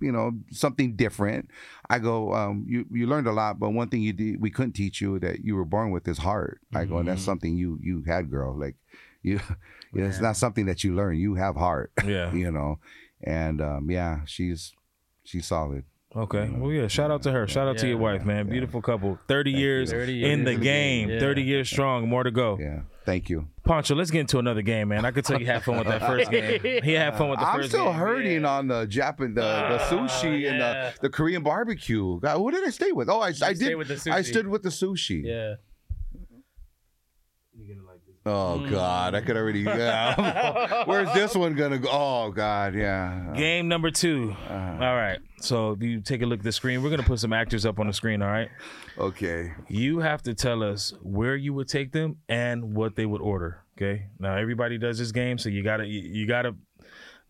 [0.00, 1.50] you know something different.
[1.88, 4.72] I go, um, you you learned a lot, but one thing you did, we couldn't
[4.72, 6.60] teach you that you were born with is heart.
[6.74, 8.58] I go, and that's something you you had, girl.
[8.58, 8.76] Like
[9.22, 9.40] you,
[9.94, 11.16] it's not something that you learn.
[11.16, 12.32] You have heart yeah.
[12.32, 12.78] you know
[13.22, 14.72] and um yeah she's
[15.24, 15.84] she's solid
[16.16, 16.50] Okay.
[16.52, 16.88] Well, yeah.
[16.88, 17.46] Shout out to her.
[17.46, 18.46] Shout out to your wife, man.
[18.46, 18.50] Yeah.
[18.50, 19.16] Beautiful couple.
[19.28, 20.62] Thirty years 30 in the years.
[20.62, 21.08] game.
[21.08, 21.20] Yeah.
[21.20, 22.08] Thirty years strong.
[22.08, 22.58] More to go.
[22.60, 22.80] yeah
[23.10, 25.04] thank you Pancho, let's get into another game, man.
[25.04, 26.60] I could tell you had fun with that first game.
[26.82, 27.94] He had fun with the i'm first still game.
[27.94, 30.90] hurting on the japan the, the Oh, sushi and yeah.
[30.90, 33.88] the, the korean barbecue God, who did i stay with oh i, I did with
[33.88, 34.12] the sushi.
[34.12, 35.54] i stood with the sushi Yeah.
[38.26, 38.70] Oh Mm.
[38.70, 40.82] god i could already yeah.
[40.86, 44.34] where's this one gonna go oh god yeah Game number two.
[44.48, 45.20] Uh, All right.
[45.40, 47.78] So if you take a look at the screen, we're gonna put some actors up
[47.78, 48.20] on the screen.
[48.22, 48.48] All right.
[48.98, 53.22] okay You have to tell us where you would take them and what they would
[53.22, 53.62] order.
[53.78, 54.06] Okay.
[54.18, 56.54] Now everybody does this game, so you gotta you, you gotta.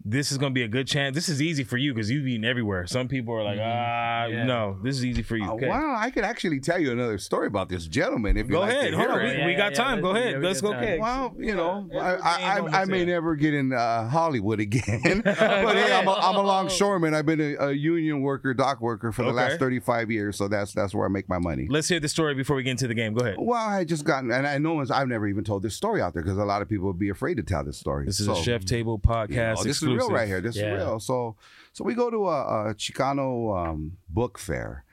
[0.02, 1.14] This is gonna be a good chance.
[1.14, 2.86] This is easy for you because you've eaten everywhere.
[2.86, 4.44] Some people are like, ah, Yeah.
[4.44, 5.44] no, this is easy for you.
[5.44, 5.68] Uh, Okay.
[5.68, 8.70] Wow, I could actually tell you another story about this gentleman if you Go like
[8.70, 8.90] ahead.
[8.92, 9.26] to Hold hear on.
[9.26, 9.32] it.
[9.34, 9.96] We, Yeah, we got yeah, time.
[9.98, 10.02] yeah.
[10.02, 10.38] Go Yeah, ahead.
[10.40, 10.74] we Let's go.
[10.74, 10.98] Okay.
[10.98, 15.36] Well, you know, I, I, I, I may never get in uh, Hollywood again, but
[15.36, 17.12] hey, I'm a, I'm a longshoreman.
[17.12, 19.36] I've been a, a union worker, dock worker for the Okay.
[19.36, 21.66] last 35 years, so that's that's where I make my money.
[21.68, 23.12] Let's hear the story before we get into the game.
[23.12, 23.36] Go ahead.
[23.38, 26.22] Well, I just gotten, and I know I've never even told this story out there
[26.22, 28.06] because a lot of people would be afraid to tell this story.
[28.06, 29.62] This is So, a Chef Table you know, podcast.
[29.64, 30.08] this exclusive.
[30.10, 30.40] real right here.
[30.40, 30.72] This Yeah.
[30.74, 31.00] is real.
[31.00, 31.36] So,
[31.72, 34.84] so we go to a, a Chicano um, book fair,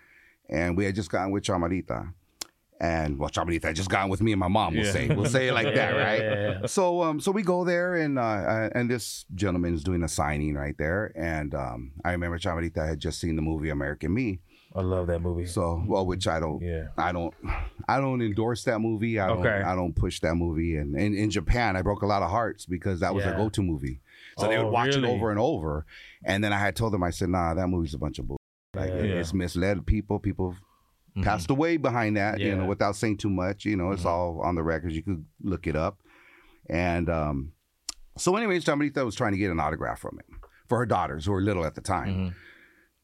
[0.50, 2.14] and we had just gotten with Chamarita.
[2.80, 4.76] And well, Chamarita had just gotten with me and my mom.
[4.76, 4.92] We'll Yeah.
[4.92, 5.92] say, we'll say it like that,
[6.62, 6.70] right?
[6.70, 10.08] So um so we go there and uh, uh and this gentleman is doing a
[10.08, 14.42] signing right there and um I remember Chamarita had just seen the movie American Me
[14.76, 15.48] I love that movie.
[15.48, 16.90] so well which I don't Yeah.
[17.00, 17.34] I don't
[17.90, 19.64] I don't endorse that movie I don't Okay.
[19.64, 22.68] I don't push that movie and in, in Japan I broke a lot of hearts
[22.68, 23.32] because that was Yeah.
[23.32, 24.02] their go-to movie
[24.38, 25.10] so they Oh, would watch really?
[25.10, 25.86] it over and over
[26.26, 28.38] and then I had told them I said nah that movie's a bunch of bull
[28.76, 29.20] like Yeah.
[29.22, 30.56] it's misled people people
[31.16, 31.24] Mhm.
[31.24, 33.66] passed away behind that, you know, without saying too much.
[33.66, 34.10] You know, it's Mhm.
[34.12, 34.96] all on the records.
[34.96, 35.98] You could look it up.
[36.70, 37.54] And um,
[38.18, 41.32] so, anyways, Chamarita was trying to get an autograph from him for her daughters who
[41.32, 42.10] were little at the time.
[42.10, 42.34] Mhm.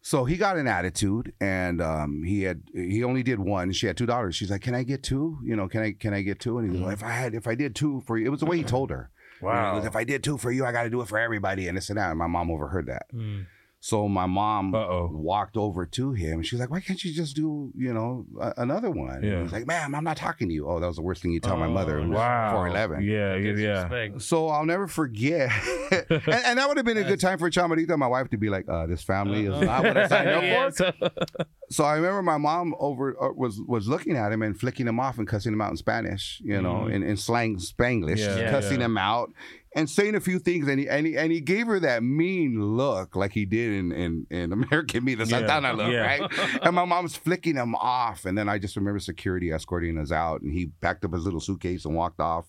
[0.02, 3.72] So he got an attitude, and um, he had he only did one.
[3.72, 4.36] She had two daughters.
[4.36, 5.40] She's like, "Can I get two?
[5.44, 6.58] You know, can I can I get two?
[6.60, 8.42] And he goes, well, "If I had if I did two for you, it was
[8.42, 9.10] the way he told her.
[9.44, 9.86] You know, Wow.
[9.86, 11.89] if I did two for you, I got to do it for everybody." And this
[11.89, 12.10] and that.
[12.10, 13.06] And my mom overheard that.
[13.14, 13.46] Mm.
[13.86, 15.10] So my mom Uh-oh.
[15.12, 16.42] walked over to him.
[16.42, 19.42] She's like, "Why can't you just do, you know, a- another one?" And Yeah.
[19.44, 21.42] He's like, "Ma'am, I'm not talking to you." Oh, that was the worst thing you
[21.42, 22.00] tell my Oh, mother.
[22.00, 22.54] who's Wow.
[22.56, 23.02] 4'11.
[23.04, 24.18] Yeah, yeah, yeah.
[24.20, 25.52] So I'll never forget,
[25.92, 28.48] and, and that would have been a good time for Chamarita, my wife, to be
[28.50, 31.36] like, uh, "This family is not what I signed up Yeah, for." so-
[31.70, 35.00] So I remember my mom over uh, was was looking at him and flicking him
[35.00, 36.94] off and cussing him out in Spanish, you know, Mhm.
[36.94, 38.52] in, in slang Spanglish, Yeah, Yeah.
[38.52, 38.86] cussing yeah.
[38.86, 39.32] him out
[39.76, 42.62] and saying a few things, and he and he, and he gave her that mean
[42.62, 46.00] look like he did in in, in American Me, the Yeah, Santana look, yeah.
[46.20, 46.32] right?
[46.64, 50.42] And my mom's flicking him off, and then I just remember security escorting us out,
[50.42, 52.46] and he packed up his little suitcase and walked off,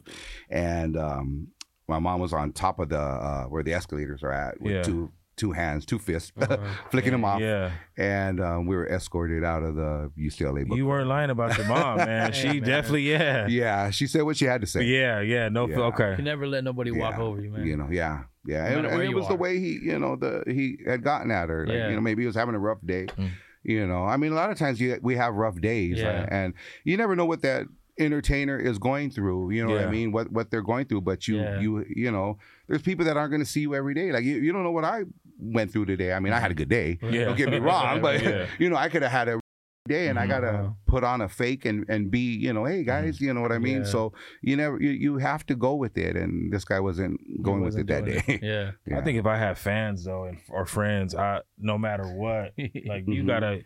[0.51, 1.49] and um,
[1.89, 4.83] my mom was on top of the uh, where the escalators are at with Yeah.
[4.83, 6.33] two two hands, two fists,
[6.91, 7.41] flicking them off.
[7.41, 7.73] Yeah.
[7.97, 10.77] And um, we were escorted out of the UCLA book.
[10.77, 12.33] You weren't lying about your mom, man.
[12.33, 12.63] She man.
[12.63, 13.47] definitely, yeah.
[13.49, 14.85] yeah, she said what she had to say.
[14.85, 15.49] Yeah, yeah.
[15.49, 15.79] No, Yeah.
[15.93, 16.15] okay.
[16.19, 17.67] You never let nobody walk over you, man.
[17.67, 20.17] You know, yeah, yeah, No and, and it you was the way he, you know,
[20.17, 21.67] the he had gotten at her.
[21.67, 21.89] Like, Yeah.
[21.89, 23.07] you know, maybe he was having a rough day.
[23.07, 23.31] Mm.
[23.65, 26.09] You know, I mean, a lot of times you, we have rough days, Yeah.
[26.23, 26.55] uh, and
[26.85, 27.67] you never know what that
[27.99, 29.51] entertainer is going through.
[29.53, 30.13] You know what I mean?
[30.13, 31.61] What what they're going through, but you Yeah.
[31.61, 34.13] you you know, there's people that aren't going to see you every day.
[34.13, 35.05] Like you, you don't know what I
[35.39, 36.13] went through today.
[36.13, 36.99] I mean, I had a good day.
[37.03, 37.25] Yeah.
[37.27, 38.47] Don't get me wrong, but Yeah.
[38.59, 39.41] you know, I could have had a
[39.87, 40.29] day and I Mhm.
[40.31, 43.53] gotta put on a fake and and be you know hey guys you know what
[43.53, 43.85] I mean Yeah.
[43.95, 47.61] so you never you, you have to go with it and this guy wasn't going
[47.61, 48.71] with it that doing day Yeah.
[48.87, 48.99] Yeah.
[48.99, 52.55] I think if I have fans though, and or friends, I no matter what,
[52.87, 53.27] like you Mhm.
[53.27, 53.61] gotta.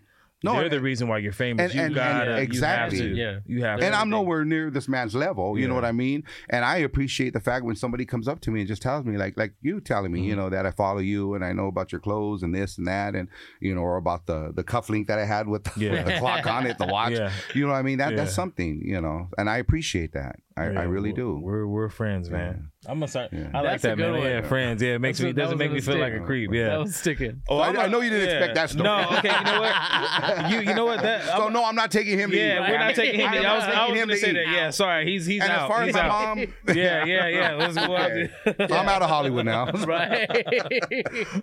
[0.44, 1.74] No, they're and- the reason why you're famous.
[1.74, 2.98] and- you gotta and exactly.
[2.98, 3.16] You have to.
[3.16, 3.38] Yeah.
[3.56, 3.98] You have and to.
[3.98, 5.58] I'm nowhere near this man's level.
[5.58, 6.22] You know what I mean?
[6.48, 9.16] And I appreciate the fact when somebody comes up to me and just tells me,
[9.16, 10.40] like, like you telling me, you Mm-hmm.
[10.40, 13.14] know, that I follow you and I know about your clothes and this and that,
[13.16, 13.28] and
[13.60, 16.02] you know, or about the the cufflink that I had with the, Yeah.
[16.04, 17.12] the clock on it, the watch.
[17.18, 17.32] Yeah.
[17.54, 17.98] You know what I mean?
[17.98, 20.36] That that's something, you know, and I appreciate that.
[20.58, 21.38] I, I really do.
[21.42, 22.70] We're we're friends, man.
[22.86, 23.32] I'm gonna start.
[23.32, 23.50] Yeah.
[23.54, 24.20] I like That's a that, good man.
[24.20, 24.30] one.
[24.30, 24.82] Yeah, friends.
[24.82, 26.26] Yeah, it makes That's me doesn't make me feel like a mistake.
[26.26, 26.50] creep.
[26.50, 26.76] That Yeah.
[26.78, 27.42] was sticking.
[27.48, 28.34] Oh, I, I know you didn't yeah.
[28.36, 28.84] expect that story.
[28.84, 29.32] No, okay.
[29.36, 30.50] You know what?
[30.50, 31.02] You you know what?
[31.02, 32.30] That So no, I'm not taking him.
[32.30, 32.70] To yeah, eat.
[32.70, 33.28] we're not taking him.
[33.28, 34.32] I'm I was, not I taking was him gonna to say eat.
[34.34, 34.46] that.
[34.48, 35.06] Yeah, sorry.
[35.10, 35.62] He's he's And out.
[35.62, 36.36] as far as he's my out.
[36.36, 36.38] mom,
[36.74, 37.54] yeah, yeah, yeah.
[37.54, 38.10] Let's go out.
[38.12, 38.64] Okay.
[38.74, 39.70] I'm out of Hollywood now.
[39.86, 40.30] right.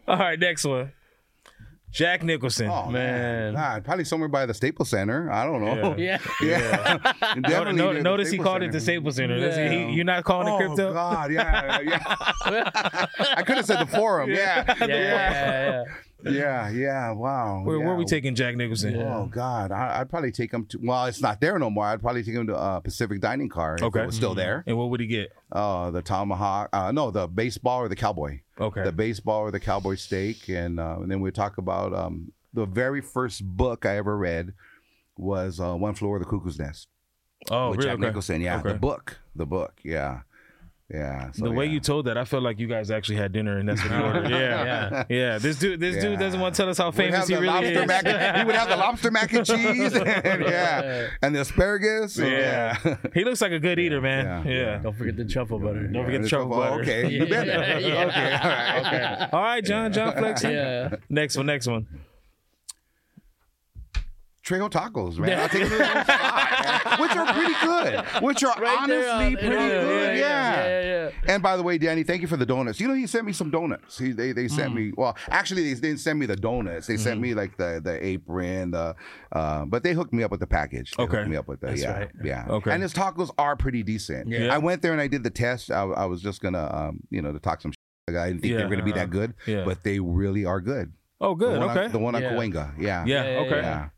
[0.08, 0.92] All right, next one.
[1.96, 2.68] Jack Nicholson.
[2.70, 3.54] Oh man, Man.
[3.54, 5.32] God, probably somewhere by the Staples Center.
[5.32, 5.96] I don't know.
[5.98, 6.20] yeah.
[6.42, 6.98] Yeah.
[7.36, 9.00] No- Definitely no- notice he Staples called it the Center.
[9.00, 9.40] Staples Center.
[9.40, 9.88] That's- Yeah.
[9.88, 10.94] he- you're not calling oh, it crypto.
[10.94, 12.04] God, yeah, yeah.
[13.38, 14.30] I could have said the forum.
[14.36, 15.84] Yeah, Yeah, yeah,
[16.26, 17.12] yeah, yeah.
[17.12, 17.62] Wow.
[17.64, 17.86] Where, yeah.
[17.86, 18.96] where we taking Jack Nicholson?
[18.96, 19.18] Yeah.
[19.18, 20.80] Oh God, I, I'd probably take him to.
[20.82, 21.86] Well, it's not there no more.
[21.86, 23.76] I'd probably take him to uh, Pacific Dining Car.
[23.76, 24.04] If Okay.
[24.04, 24.64] it was still there.
[24.68, 25.32] And what would he get?
[25.52, 26.70] Uh, the tomahawk.
[26.74, 28.40] Uh, no, the baseball or the cowboy.
[28.60, 28.84] Okay.
[28.84, 32.66] The baseball or the cowboy steak, and, uh, and then we talk about um, the
[32.66, 34.54] very first book I ever read
[35.18, 36.88] was uh, One Flew Over the Cuckoo's Nest
[37.52, 37.90] oh, with really?
[37.90, 38.08] Jack Okay.
[38.08, 38.42] Nicholson.
[38.42, 38.70] Yeah, Okay.
[38.70, 39.74] the book, the book.
[39.84, 40.22] Yeah,
[40.94, 41.32] yeah.
[41.32, 41.72] So, the way yeah.
[41.72, 44.04] you told that, I felt like you guys actually had dinner and that's what you
[44.06, 44.30] ordered.
[44.30, 44.64] Yeah.
[44.66, 45.04] Yeah.
[45.10, 45.38] Yeah.
[45.40, 46.02] This dude this Yeah.
[46.02, 47.88] dude doesn't want to tell us how famous he really is.
[47.88, 48.06] mac.
[48.38, 51.08] he would have the lobster mac and cheese, and, yeah, Yeah.
[51.22, 52.18] and the asparagus.
[52.18, 52.78] Yeah.
[52.86, 52.98] yeah.
[53.14, 54.26] he looks like a good eater, man.
[54.26, 54.44] Yeah.
[54.52, 54.60] Yeah.
[54.60, 54.78] Yeah.
[54.80, 55.88] Don't forget the truffle butter.
[55.88, 56.82] Don't forget the Yeah, truffle oh, butter.
[56.82, 57.08] Okay, Yeah.
[57.08, 57.80] you been there.
[57.86, 58.06] Yeah.
[58.06, 58.86] Okay, all right.
[58.86, 59.30] Okay.
[59.34, 59.92] All right, John.
[59.92, 60.52] John Flexen.
[60.52, 60.96] Yeah.
[61.10, 61.46] Next one.
[61.48, 61.88] Next one.
[64.46, 65.40] Trejo tacos, man.
[65.40, 67.00] I'll take it to the spot, man.
[67.00, 68.06] which are pretty good.
[68.24, 70.18] Which are Right honestly pretty yeah, good.
[70.20, 70.66] Yeah.
[70.68, 72.80] Yeah, yeah, And by the way, Danny, thank you for the donuts.
[72.80, 73.98] You know, he sent me some donuts.
[73.98, 74.76] He, they they sent Mm.
[74.76, 74.92] me.
[74.96, 76.86] Well, actually, they didn't send me the donuts.
[76.86, 77.04] They Mm-hmm.
[77.04, 78.96] sent me like the the apron, the.
[79.32, 80.92] Uh, but they hooked me up with the package.
[80.96, 81.18] They Okay.
[81.18, 82.12] hooked me up with the That's yeah, right.
[82.24, 82.46] yeah.
[82.48, 82.72] Okay.
[82.72, 84.28] And his tacos are pretty decent.
[84.30, 84.54] Yeah.
[84.54, 85.72] I went there and I did the test.
[85.72, 87.72] I, I was just gonna, um, you know, to talk some.
[87.72, 88.16] Shit.
[88.16, 89.66] I didn't think they were gonna be that good, Yeah.
[89.66, 90.94] but they really are good.
[91.20, 91.56] Oh, good.
[91.56, 91.86] The one Okay.
[91.86, 92.32] On, the one on Yeah.
[92.34, 92.74] Cahuenga.
[92.78, 93.04] Yeah.
[93.06, 93.24] yeah.
[93.24, 93.62] Yeah, yeah, Okay.
[93.62, 93.90] Yeah.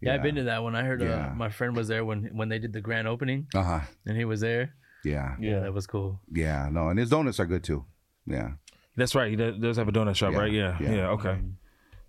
[0.00, 0.74] Yeah, I've been to that one.
[0.76, 1.30] I heard Yeah.
[1.30, 3.80] uh, my friend was there when when they did the grand opening, Uh huh.
[4.06, 4.74] and he was there.
[5.04, 5.36] Yeah.
[5.40, 6.20] Yeah, that was cool.
[6.32, 6.68] Yeah.
[6.70, 7.84] No, and his donuts are good too.
[8.26, 8.52] Yeah.
[8.96, 9.30] That's right.
[9.30, 10.38] He does does have a donut shop, Yeah.
[10.38, 10.52] right?
[10.52, 10.76] Yeah.
[10.80, 10.92] Yeah.
[10.94, 11.08] Yeah.
[11.10, 11.38] Okay.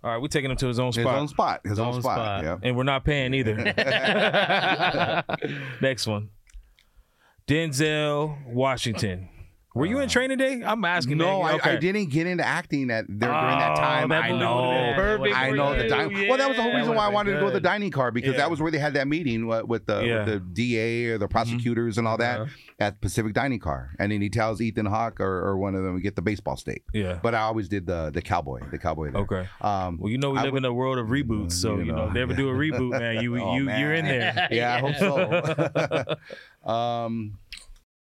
[0.02, 0.20] All right.
[0.22, 1.18] We're taking him to his own His spot.
[1.18, 1.60] own spot.
[1.64, 2.16] His, own, own spot.
[2.16, 2.44] spot.
[2.44, 2.58] Yeah.
[2.62, 3.54] and we're not paying either.
[5.80, 6.30] Next one.
[7.46, 9.28] Denzel Washington.
[9.72, 10.62] Were you in training day?
[10.64, 11.20] I'm asking.
[11.20, 11.42] Uh, No.
[11.42, 11.70] I, Okay.
[11.70, 14.08] I didn't get into acting at there during that Oh, time.
[14.08, 14.70] that I know.
[14.72, 15.88] been perfect I for know the you.
[15.88, 16.28] dining.
[16.28, 16.78] well, that was the whole Yeah.
[16.78, 18.38] reason why I That wanted to go to the dining car because Yeah.
[18.38, 20.24] that was where they had that meeting uh, with the Yeah.
[20.24, 22.50] with the DA or the prosecutors and all that Uh-huh.
[22.80, 23.90] at Pacific Dining Car.
[24.00, 26.56] And then he tells Ethan Hawke or, or one of them to get the baseball
[26.56, 26.82] steak.
[26.92, 27.20] Yeah.
[27.22, 29.12] But I always did the the cowboy, the cowboy.
[29.12, 29.20] There.
[29.22, 29.46] Okay.
[29.60, 31.84] Um, Well, you know we I live would- in a world of reboots, so You
[31.84, 34.34] you know, they ever do a reboot, man, you Oh, you you're in man.
[34.34, 34.48] there.
[34.50, 36.16] yeah, I hope so.
[36.72, 37.38] um,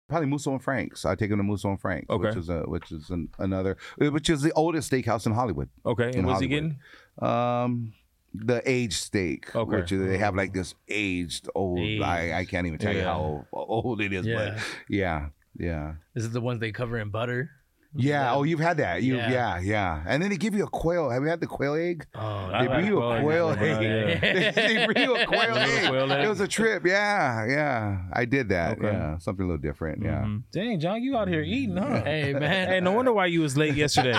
[0.08, 1.04] probably Musso and Frank's.
[1.04, 2.28] I take him to Musso and Frank's, Okay.
[2.28, 5.68] which is a which is an, another which is the oldest steakhouse in Hollywood.
[5.86, 6.06] Okay.
[6.06, 6.76] And In what's he Hollywood.
[7.18, 7.28] getting?
[7.30, 7.92] Um,
[8.34, 9.76] the aged steak, Okay.
[9.76, 11.78] which they have like this aged old.
[11.78, 12.02] Aged.
[12.02, 13.18] I, I can't even tell you how
[13.52, 14.54] old, old it is, Yeah.
[14.54, 15.28] but yeah,
[15.58, 15.94] yeah.
[16.14, 17.50] This is the ones they cover in butter.
[17.98, 18.32] Yeah.
[18.34, 19.02] Oh, you've had that.
[19.02, 19.30] You, yeah.
[19.30, 19.60] Yeah.
[19.60, 21.10] yeah, And then they give you a quail.
[21.10, 22.06] Have you had the quail egg?
[22.14, 24.20] Oh, I They bring you a quail quail egg.
[24.20, 25.88] They, they bring you a quail egg.
[25.88, 26.24] quail egg.
[26.24, 26.86] It was a trip.
[26.86, 27.98] Yeah, yeah.
[28.12, 28.78] I did that.
[28.78, 28.86] Okay.
[28.86, 30.02] Yeah, something a little different.
[30.02, 30.22] Yeah.
[30.22, 30.42] Mhm.
[30.52, 32.02] Dang, John, you out here eating, huh?
[32.04, 34.12] Hey man, Hey, no wonder why you was late yesterday.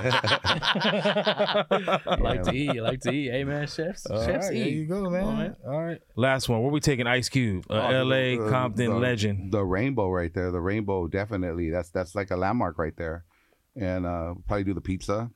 [2.20, 2.70] Like to eat.
[2.70, 3.32] I like to eat.
[3.32, 4.60] Hey man, chefs, All chefs right, eat.
[4.60, 5.22] there you go, man.
[5.22, 5.56] Come on, man.
[5.66, 6.00] All right.
[6.16, 6.62] Last one.
[6.62, 7.66] Where we taking Ice Cube?
[7.70, 8.36] A Oh, L.A.
[8.38, 9.52] the- the- Compton the- legend.
[9.52, 10.52] The rainbow right there.
[10.52, 11.70] The rainbow definitely.
[11.70, 13.26] That's that's like a landmark right there.
[13.76, 15.30] And uh probably do the pizza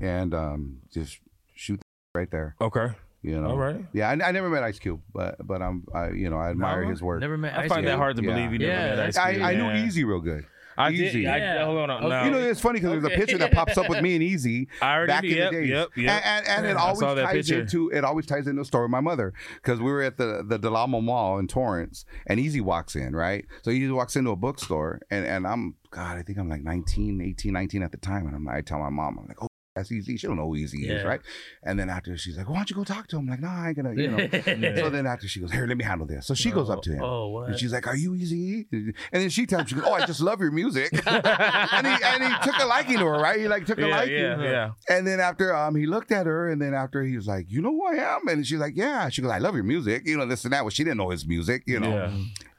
[0.00, 1.18] and um just
[1.54, 1.80] shoot
[2.14, 2.54] right there.
[2.60, 2.88] Okay.
[3.22, 3.50] You know.
[3.50, 3.84] All right.
[3.92, 6.80] Yeah, I, I never met Ice Cube, but but I'm I you know I admire
[6.82, 6.92] Never?
[6.92, 7.20] his work.
[7.20, 7.56] Never met.
[7.58, 8.28] I Ice find that hard to Yeah.
[8.34, 9.44] believe you never Yeah, met Ice I, Cube.
[9.44, 9.62] I knew.
[9.64, 10.44] Eazy real good.
[10.80, 11.12] I Eazy.
[11.12, 11.26] did.
[11.26, 11.64] I, Yeah.
[11.64, 11.90] hold on.
[11.90, 12.08] Okay.
[12.08, 12.24] No.
[12.24, 14.68] You know, it's funny because there's a picture that pops up with me and Eazy
[14.80, 15.30] I already back knew.
[15.30, 15.68] in Yep, the days.
[15.70, 16.22] yep, yep.
[16.24, 17.60] And, and, and it always ties picture.
[17.62, 20.44] into it always ties into the story of my mother because we were at the
[20.46, 23.44] the Del Amo Mall in Torrance and Eazy walks in right.
[23.62, 27.20] So Eazy walks into a bookstore and and I'm God I think I'm like 19,
[27.20, 29.46] 18, 19 at the time and I'm like, I tell my mom I'm like oh.
[29.76, 30.18] That's Eazy.
[30.18, 31.20] She don't know who Eazy is, right?
[31.62, 33.62] And then after she's like, "Why don't you go talk to him?" I'm like, "Nah,
[33.64, 34.28] I ain't gonna," you know.
[34.82, 36.90] So then after she goes, "Here, let me handle this." So she goes up to
[36.94, 37.02] him.
[37.04, 37.50] Oh, what?
[37.50, 40.04] And she's like, "Are you Eazy?" And then she tells him, "She goes, oh, I
[40.04, 43.38] just love your music." and, he, and he took a liking to her, right?
[43.38, 44.16] He like took a Yeah, liking.
[44.16, 44.70] yeah, yeah.
[44.88, 47.62] And then after um he looked at her, and then after he was like, "You
[47.62, 50.16] know who I am?" And she's like, "Yeah." She goes, "I love your music," you
[50.16, 50.64] know this and that.
[50.64, 52.10] Well, she didn't know his music, you know.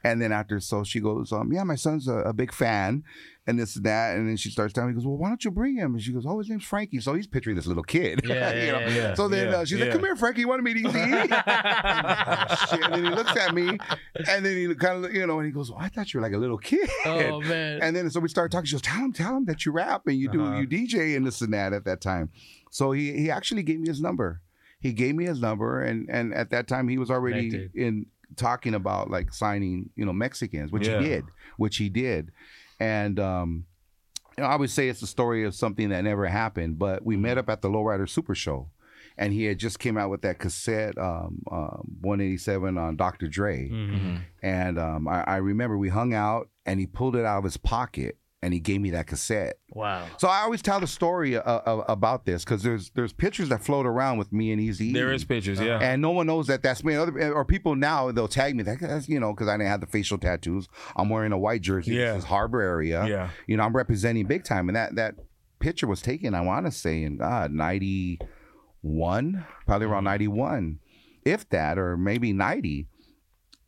[0.04, 0.10] Yeah.
[0.12, 3.04] And then after, so she goes, um, "Yeah, my son's a, a big fan."
[3.46, 5.42] And this and that, and then she starts telling me, he goes, Well, why don't
[5.44, 5.94] you bring him?
[5.94, 7.00] And she goes, Oh, his name's Frankie.
[7.00, 8.20] So he's picturing this little kid.
[8.22, 8.78] Yeah, you yeah, know?
[8.80, 9.14] yeah, yeah.
[9.14, 9.90] So then Yeah, uh, she's like.
[9.90, 10.92] Come here, Frankie, you want to meet Eazy?
[12.70, 12.84] Shit.
[12.84, 13.78] And then he looks at me,
[14.28, 16.26] and then he kind of, you know, and he goes, well, I thought you were
[16.26, 16.88] like a little kid.
[17.06, 17.80] Oh man.
[17.82, 18.66] And then so we started talking.
[18.66, 20.58] She goes, "Tell him, tell him that you rap and you do Uh-huh.
[20.60, 22.30] you DJ and this and that." At that time,
[22.70, 24.42] so he he actually gave me his number.
[24.80, 27.74] He gave me his number, and and at that time he was already Connected.
[27.80, 28.06] in
[28.36, 31.00] talking about like signing, you know, Mexicans, which Yeah.
[31.00, 31.24] he did,
[31.56, 32.30] which he did,
[32.78, 33.64] and um,
[34.38, 36.78] you know, I would say it's the story of something that never happened.
[36.78, 38.70] But we met up at the Lowrider Super Show.
[39.18, 43.28] And he had just came out with that cassette, um, um, 187 on Dr.
[43.28, 43.68] Dre.
[43.68, 44.20] Mhm.
[44.42, 47.58] And um, I, I remember we hung out and he pulled it out of his
[47.58, 49.58] pocket and he gave me that cassette.
[49.72, 50.06] Wow.
[50.16, 53.62] So I always tell the story uh, uh, about this because there's there's pictures that
[53.62, 54.92] float around with me and Eazy.
[54.92, 55.78] There is pictures, yeah.
[55.80, 56.94] And no one knows that that's me.
[56.94, 58.62] Other or people now they'll tag me.
[58.62, 60.68] That, that's you know because I didn't have the facial tattoos.
[60.96, 61.94] I'm wearing a white jersey.
[61.94, 62.14] Yeah.
[62.14, 63.06] This is Harbor area.
[63.06, 63.30] Yeah.
[63.46, 65.16] You know I'm representing big time, and that that
[65.58, 66.34] picture was taken.
[66.34, 68.18] I want to say in God ninety
[68.80, 70.78] one, probably around ninety one,
[71.24, 72.86] if that, or maybe ninety.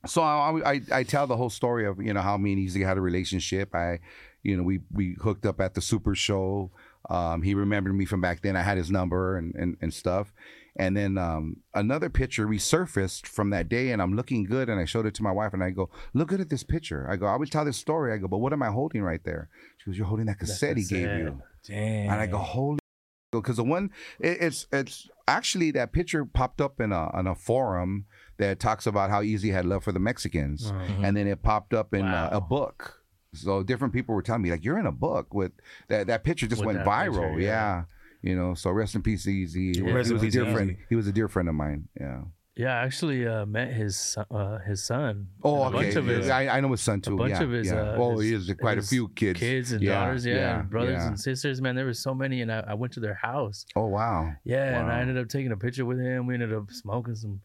[0.07, 2.85] So I, I I tell the whole story of you know how me and Eazy
[2.85, 3.75] had a relationship.
[3.75, 4.01] I,
[4.43, 6.71] you know, we we hooked up at the Super Show.
[7.11, 8.57] Um, he remembered me from back then.
[8.57, 10.33] I had his number and and, and stuff.
[10.75, 14.71] And then um, another picture resurfaced from that day, and I'm looking good.
[14.71, 17.07] And I showed it to my wife, and I go, "Look good at this picture."
[17.11, 19.23] I go, "I always tell this story." I go, "But what am I holding right
[19.23, 22.11] there?" She goes, "You're holding that cassette, he gave you." Damn.
[22.11, 22.79] And I go, "Holy."
[23.33, 23.91] Because the one,
[24.21, 28.05] it, it's it's actually that picture popped up in a on a forum
[28.37, 31.03] that talks about how Eazy had love for the Mexicans, Mm-hmm.
[31.05, 32.29] and then it popped up in Wow.
[32.31, 33.02] a, a book.
[33.35, 35.53] So different people were telling me like, "You're in a book with
[35.89, 37.31] that." That picture just With went viral.
[37.31, 37.47] picture, yeah.
[37.47, 37.85] yeah.
[38.23, 39.75] You know, so rest in peace, Eazy.
[39.75, 40.77] He Rest in was a dear friend.
[40.89, 41.89] He was a dear friend of mine.
[41.99, 42.23] Yeah.
[42.55, 45.29] Yeah, I actually uh, met his son- uh, his son.
[45.43, 45.77] Oh, a okay.
[45.77, 47.15] bunch of his I, I know his son too.
[47.15, 47.67] a bunch yeah, of his.
[47.69, 47.81] yeah.
[47.81, 49.41] Uh, oh, his- he has quite a few kids.
[49.41, 51.07] kids and Yeah, daughters, yeah, yeah, and brothers yeah.
[51.09, 51.63] and sisters.
[51.63, 53.65] Man, there was so many, and I, I went to their house.
[53.75, 54.33] Oh wow.
[54.45, 56.27] Yeah, and I ended up taking a picture with him.
[56.27, 57.41] We ended up smoking some,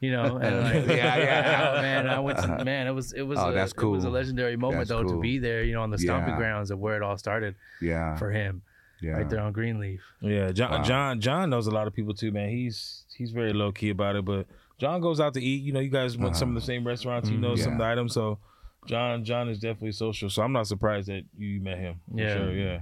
[0.00, 1.72] you know, and like, Yeah, yeah.
[1.82, 2.86] man, I went to man.
[2.86, 5.16] It was it was Oh, a, that's it was a legendary moment That's though cool.
[5.16, 6.38] to be there, you know, on the stomping Yeah.
[6.38, 8.14] grounds of where it all started Yeah.
[8.16, 8.62] for him,
[9.00, 9.14] yeah.
[9.14, 10.02] right there on Greenleaf.
[10.20, 10.82] Yeah, John, Wow.
[10.84, 12.48] John, John knows a lot of people too, man.
[12.50, 14.46] He's he's very low key about it, but
[14.78, 15.62] John goes out to eat.
[15.62, 17.28] You know, you guys went some of the same restaurants.
[17.28, 18.38] He knows some of the items, so
[18.86, 20.28] John, John is definitely social.
[20.28, 22.00] So I'm not surprised that you met him.
[22.14, 22.34] Yeah.
[22.36, 22.80] sure, yeah.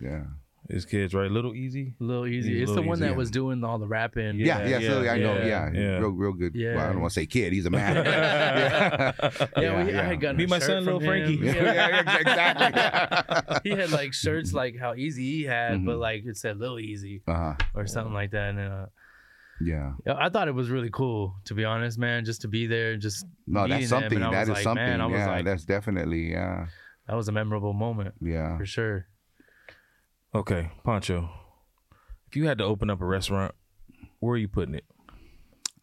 [0.00, 0.22] Yeah.
[0.68, 1.30] His kids, right?
[1.30, 1.94] Little Eazy.
[2.00, 2.44] Little Eazy.
[2.46, 4.40] He's a it's the one Eazy, that was doing all the rapping.
[4.40, 5.98] Yeah, yeah, Yeah, so I know, yeah, yeah, yeah.
[5.98, 6.56] real, real good.
[6.56, 6.74] Yeah.
[6.74, 7.96] Well, I don't want to say kid; he's a man.
[8.04, 9.12] Yeah,
[9.56, 10.00] Yeah, we, yeah.
[10.00, 11.06] I had gotten Meet a my shirt son, from Lil him.
[11.06, 11.34] Frankie.
[11.36, 12.02] yeah, Yeah.
[12.04, 13.60] yeah, exactly.
[13.70, 16.00] he had like shirts like how Eazy he had, but Mhm.
[16.00, 17.54] like it said Little Eazy uh-huh.
[17.74, 18.50] or something like that.
[18.50, 18.86] And uh,
[19.60, 22.24] Yeah, yeah, I thought it was really cool, to be honest, man.
[22.24, 24.16] Just to be there, just no, meeting that's them, something.
[24.18, 24.84] and I That was is like, something.
[24.84, 26.66] Man, I was yeah, like, that's definitely yeah,
[27.08, 28.58] that was a memorable moment yeah.
[28.58, 29.06] for sure.
[30.34, 31.30] Okay, Pancho.
[32.28, 33.54] If you had to open up a restaurant,
[34.20, 34.84] where are you putting it?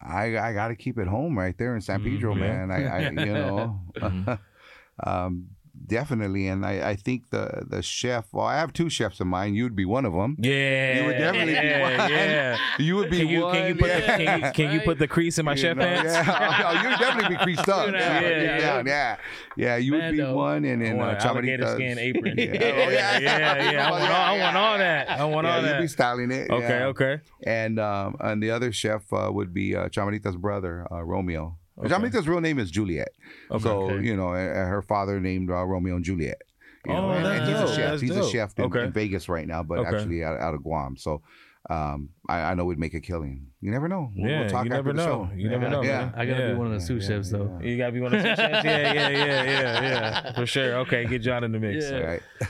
[0.00, 2.04] I I got to keep it home right there in San Mhm.
[2.04, 2.40] Pedro, Yeah.
[2.40, 2.70] man.
[2.70, 4.38] I, I you know, Mhm.
[5.04, 5.48] um,
[5.86, 8.26] definitely, and I I think the the chef.
[8.32, 9.56] Well, I have two chefs in mind.
[9.56, 10.36] You'd be one of them.
[10.38, 12.10] Yeah, You would definitely be one.
[12.10, 12.58] yeah.
[12.78, 13.54] You would be Can you one.
[13.54, 14.16] can you put the, yeah.
[14.16, 16.12] can you, can you put the crease in my You chef know, pants?
[16.12, 17.86] Yeah, oh, you'd definitely be creased up.
[17.94, 18.82] Yeah, Yeah, yeah, yeah, yeah.
[18.86, 19.16] yeah,
[19.56, 19.76] yeah.
[19.76, 20.34] You would be Mando.
[20.34, 22.34] one, and then uh, alligator Chamanitas- skin apron.
[22.38, 22.46] Yeah.
[22.52, 23.86] Oh, yeah, yeah, yeah.
[23.88, 25.08] I want, all, I want all that.
[25.10, 26.50] I want Yeah, all you'd be styling it.
[26.50, 26.86] Okay, yeah.
[26.86, 27.20] okay.
[27.46, 31.56] And um, and the other chef uh, would be uh, Chamanita's brother, uh, Romeo.
[31.78, 31.88] Okay.
[31.88, 33.08] Chamanita's real name is Juliet.
[33.50, 33.62] Okay.
[33.62, 34.04] So Okay.
[34.06, 36.40] you know, uh, her father named uh, Romeo and Juliet.
[36.86, 37.68] You Oh, know, and, that's and he's dope.
[37.70, 37.90] a chef.
[37.90, 38.84] That's he's a chef in, Okay.
[38.84, 39.96] in Vegas right now, but Okay.
[39.96, 40.96] actually out, out of Guam.
[40.96, 41.22] So
[41.70, 43.46] um, I, I know we'd make a killing.
[43.62, 44.12] You never know.
[44.14, 45.28] We'll, Yeah, we'll talk you after never the know.
[45.32, 45.34] show.
[45.34, 45.98] You never know, Yeah.
[46.06, 46.12] man.
[46.14, 46.52] I gotta Yeah.
[46.52, 47.58] be one of the sous Yeah, chefs though.
[47.62, 47.66] yeah.
[47.70, 48.64] You gotta be one of the sous chefs.
[48.66, 50.32] Yeah, yeah, yeah, yeah, yeah.
[50.36, 50.74] For sure.
[50.80, 51.84] Okay, get John in the mix.
[51.90, 51.98] Yeah.
[52.00, 52.22] Right.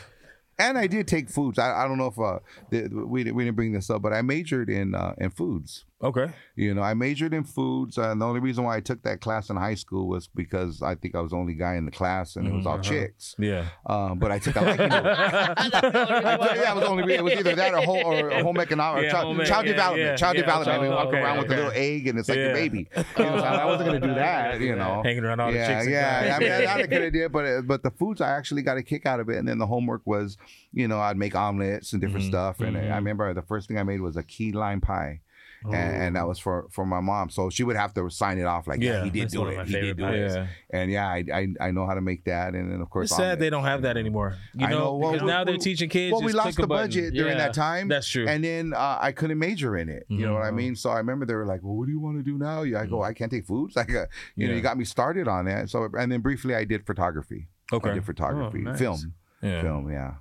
[0.56, 1.58] And I did take foods.
[1.58, 2.38] I, I don't know if uh,
[2.70, 5.84] the, we we didn't bring this up, but I majored in uh, in foods.
[6.03, 6.26] Okay.
[6.57, 9.49] You know, I majored in foods, and the only reason why I took that class
[9.49, 12.36] in high school was because I think I was the only guy in the class,
[12.36, 13.34] and it was all chicks.
[13.38, 13.68] Yeah.
[13.86, 15.07] Um, but I took a liking to it.
[15.07, 19.03] I yeah, it was only it was either that or home or, or home economic
[19.03, 20.07] or Yeah, child, home ec- child yeah, development.
[20.11, 20.78] yeah, child yeah, development.
[20.78, 22.45] I mean, walk okay, around with a little egg, and it's like Yeah.
[22.47, 22.88] a baby.
[23.16, 24.61] You know, so I wasn't gonna do that.
[24.61, 25.86] You know, Hanging around all the yeah, chicks.
[25.86, 26.22] in yeah.
[26.22, 26.36] class.
[26.36, 28.76] I mean, I, I could have did, but uh, but the foods I actually got
[28.76, 30.36] a kick out of it, and then the homework was,
[30.72, 32.90] you know, I'd make omelets and different Mhm, stuff, and mhm.
[32.92, 35.20] I remember the first thing I made was a key lime pie.
[35.64, 38.44] And, and that was for, for my mom, so she would have to sign it
[38.44, 40.46] off like, yeah, Yeah, he did do it, he did do it, Yeah.
[40.70, 43.16] and yeah, I, I I know how to make that, and then of course, It's
[43.16, 44.36] sad omelet, they don't have that anymore.
[44.54, 44.94] You I know, know.
[44.96, 46.12] Well, because we- now they're teaching kids.
[46.12, 46.88] Well, we lost click the button.
[46.88, 47.88] budget during that time.
[47.88, 48.26] That's true.
[48.28, 50.04] And then uh, I couldn't major in it.
[50.08, 50.54] You know what I Mhm.
[50.56, 50.76] mean?
[50.76, 52.80] So I remember they were like, "Well, what do you want to do now?" Yeah,
[52.82, 54.06] I go, "I can't take foods." Like, uh,
[54.36, 55.70] you know, you got me started on that.
[55.70, 57.48] So and then briefly, I did photography.
[57.72, 57.90] Okay.
[57.90, 58.78] I did photography, Oh, nice.
[58.78, 59.62] film, Yeah.
[59.62, 59.90] film.
[59.90, 60.14] Yeah.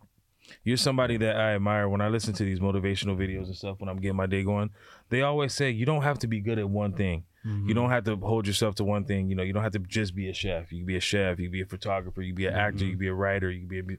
[0.63, 3.89] You're somebody that I admire when I listen to these motivational videos and stuff when
[3.89, 4.71] I'm getting my day going.
[5.09, 7.23] They always say you don't have to be good at one thing.
[7.45, 7.67] Mm-hmm.
[7.67, 9.29] You don't have to hold yourself to one thing.
[9.29, 10.71] You know, you don't have to just be a chef.
[10.71, 11.39] You can be a chef.
[11.39, 12.21] You can be a photographer.
[12.21, 12.85] You can be an actor.
[12.85, 13.51] You can be a writer.
[13.51, 13.97] You can be a.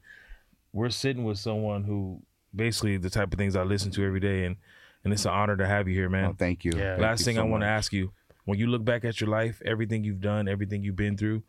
[0.72, 2.22] We're sitting with someone who
[2.54, 4.56] basically the type of things I listen to every day, and
[5.04, 6.24] and it's an honor to have you here, man.
[6.24, 6.72] Well, thank you.
[6.74, 6.92] Yeah.
[6.92, 8.12] Thank Last you thing so I want to ask you:
[8.44, 11.42] when you look back at your life, everything you've done, everything you've been through,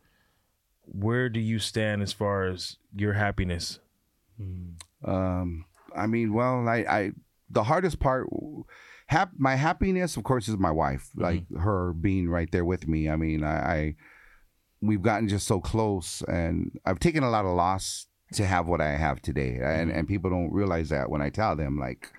[0.84, 3.80] where do you stand as far as your happiness?
[5.06, 7.10] Um, I mean, well, I, I
[7.48, 8.28] the hardest part,
[9.06, 11.10] hap, my happiness, of course, is my wife.
[11.16, 13.08] Like her being right there with me.
[13.08, 13.94] I mean, I, I,
[14.80, 18.80] we've gotten just so close, and I've taken a lot of loss to have what
[18.80, 22.12] I have today, and and people don't realize that when I tell them like.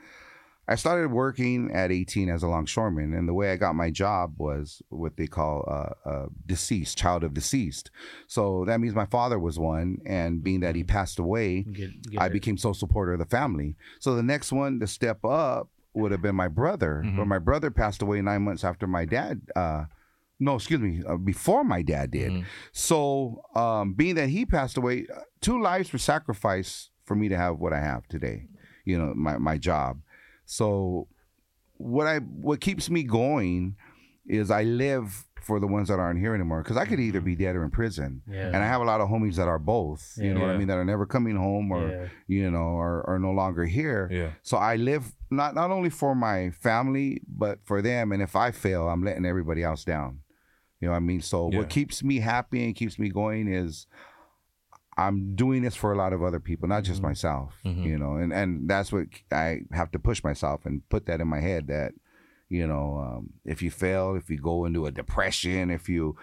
[0.69, 4.33] I started working at 18 as a longshoreman, and the way I got my job
[4.37, 7.89] was what they call uh, uh, deceased, child of deceased.
[8.27, 12.21] So that means my father was one, and being that he passed away, Get, get
[12.21, 12.33] I it.
[12.33, 13.75] became sole supporter of the family.
[13.99, 17.15] So the next one to step up would have been my brother, Mhm.
[17.17, 19.41] but my brother passed away nine months after my dad.
[19.55, 19.85] Uh,
[20.39, 22.31] no, excuse me, uh, before my dad did.
[22.31, 22.43] Mhm.
[22.73, 27.37] So um, being that he passed away, uh, two lives were sacrificed for me to
[27.37, 28.47] have what I have today.
[28.85, 30.01] You know, my my job.
[30.47, 31.07] So
[31.75, 33.75] what I what keeps me going
[34.25, 37.35] is I live for the ones that aren't here anymore because I could either be
[37.35, 38.21] dead or in prison.
[38.29, 38.47] Yeah.
[38.47, 40.67] And I have a lot of homies that are both, you know what I mean,
[40.67, 42.07] that are never coming home or yeah.
[42.27, 44.09] you know, are, are no longer here.
[44.11, 44.31] Yeah.
[44.41, 48.11] So I live not not only for my family, but for them.
[48.11, 50.19] And if I fail, I'm letting everybody else down.
[50.81, 51.21] You know what I mean?
[51.21, 51.59] So Yeah.
[51.59, 53.87] what keeps me happy and keeps me going is
[54.97, 57.09] I'm doing this for a lot of other people, not just Mhm.
[57.09, 57.53] myself.
[57.63, 57.85] Mhm.
[57.85, 61.27] You know, and and that's what I have to push myself and put that in
[61.27, 61.93] my head that,
[62.49, 66.15] you know, um, if you fail, if you go into a depression, if you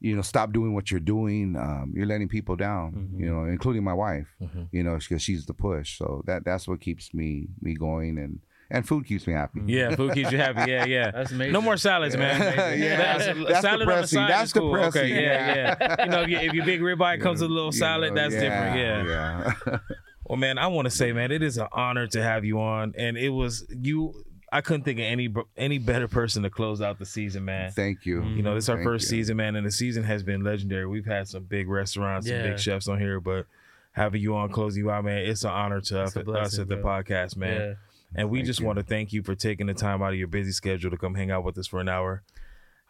[0.00, 1.56] you know, stop doing what you're doing.
[1.56, 3.20] Um, you're letting people down, Mhm.
[3.20, 4.68] you know, including my wife Mhm.
[4.70, 5.96] you know, because she's the push.
[5.96, 8.40] So that that's what keeps me me going, and
[8.74, 9.60] and food keeps me happy.
[9.66, 10.70] Yeah, food keeps you happy.
[10.70, 11.10] Yeah, yeah.
[11.10, 11.52] That's amazing.
[11.52, 12.40] No more salads, man.
[12.78, 14.16] Yeah, That's- that's salad on the depressing.
[14.18, 14.72] side That's is cool.
[14.74, 15.00] depressing.
[15.02, 16.04] Okay, yeah, yeah.
[16.04, 18.76] You know, if your big ribeye comes with a little You salad, know, that's different.
[18.78, 19.52] Yeah.
[19.66, 19.78] yeah.
[20.26, 22.94] Well, man, I want to say, man, it is an honor to have you on,
[22.96, 24.24] and it was you.
[24.50, 27.72] I couldn't think of any any better person to close out the season, man.
[27.72, 28.22] Thank you.
[28.24, 29.18] You know, this is our Thank first you.
[29.18, 30.86] season, man, and the season has been legendary.
[30.86, 33.44] We've had some big restaurants, some big chefs on here, but
[33.92, 36.62] having you on closing you out, man, it's an honor to It's a us, blessing,
[36.62, 37.02] at the bro.
[37.02, 37.60] podcast, man.
[37.60, 37.74] Yeah.
[38.14, 38.66] And we Thank just you.
[38.66, 41.14] want to thank you for taking the time out of your busy schedule to come
[41.14, 42.22] hang out with us for an hour.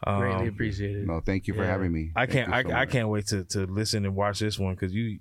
[0.05, 1.07] Greatly Um, appreciated.
[1.07, 1.70] No, thank you for Yeah.
[1.70, 2.12] having me.
[2.14, 2.49] I Thank can't.
[2.49, 5.20] you I, so I can't wait to to listen and watch this one because you.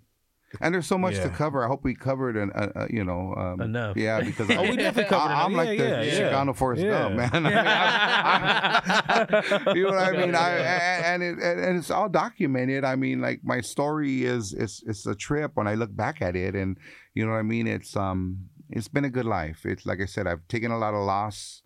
[0.62, 1.24] And there's so much Yeah.
[1.24, 1.64] to cover.
[1.64, 3.98] I hope we covered, an, uh, uh, you know, um, Enough.
[3.98, 5.66] Yeah, because Oh, we definitely covered I, am enough.
[5.66, 6.32] like Yeah, the yeah, yeah.
[6.32, 6.90] Chicano Forrest Yeah.
[6.92, 7.30] Gump, man.
[7.38, 10.36] I mean, I- you know what I mean?
[10.36, 12.84] I, and, and, it, and and it's all documented.
[12.84, 16.36] I mean, like my story is it's it's a trip when I look back at
[16.36, 16.78] it, and
[17.16, 17.66] you know what I mean.
[17.68, 19.66] It's um it's been a good life.
[19.66, 21.62] It's like I said, I've taken a lot of loss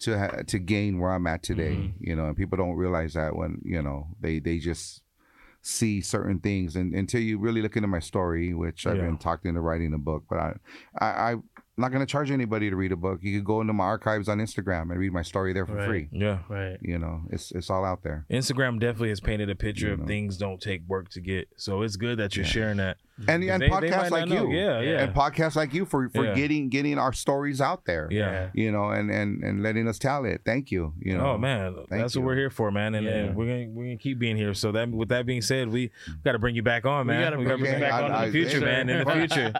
[0.00, 1.74] to ha- to gain where I'm at today.
[1.76, 2.04] Mm-hmm.
[2.08, 5.02] You know, and people don't realize that when you know they they just
[5.60, 9.06] see certain things and until you really look into my story which i've Yeah.
[9.06, 10.52] been talked into writing a book but i
[11.00, 11.34] i
[11.78, 14.28] not going to charge anybody to read a book you could go into my archives
[14.28, 15.86] on instagram and read my story there for Right.
[15.86, 16.38] free Yeah.
[16.48, 16.78] Right.
[16.82, 20.00] you know it's it's all out there Instagram definitely has painted a picture You of
[20.00, 20.06] know.
[20.06, 21.48] things don't take work to get.
[21.56, 22.96] So it's good that you're sharing that.
[23.26, 24.48] and and They- they podcasts might like know.
[24.48, 25.02] you Yeah, yeah.
[25.04, 26.34] and podcasts like you for for Yeah.
[26.34, 28.50] getting getting our stories out there Yeah.
[28.54, 31.38] you know and and and letting us tell it thank you you oh, know oh
[31.38, 32.20] man, Thank that's you.
[32.20, 33.12] what we're here for, man, and, Yeah.
[33.12, 34.54] and we're gonna we're gonna keep being here.
[34.54, 35.90] So that with that being said, we
[36.24, 37.18] got to bring you back on, man.
[37.18, 38.24] We got to bring bring you you back back on on.
[38.24, 38.88] in the future, man.
[38.88, 39.52] In the future.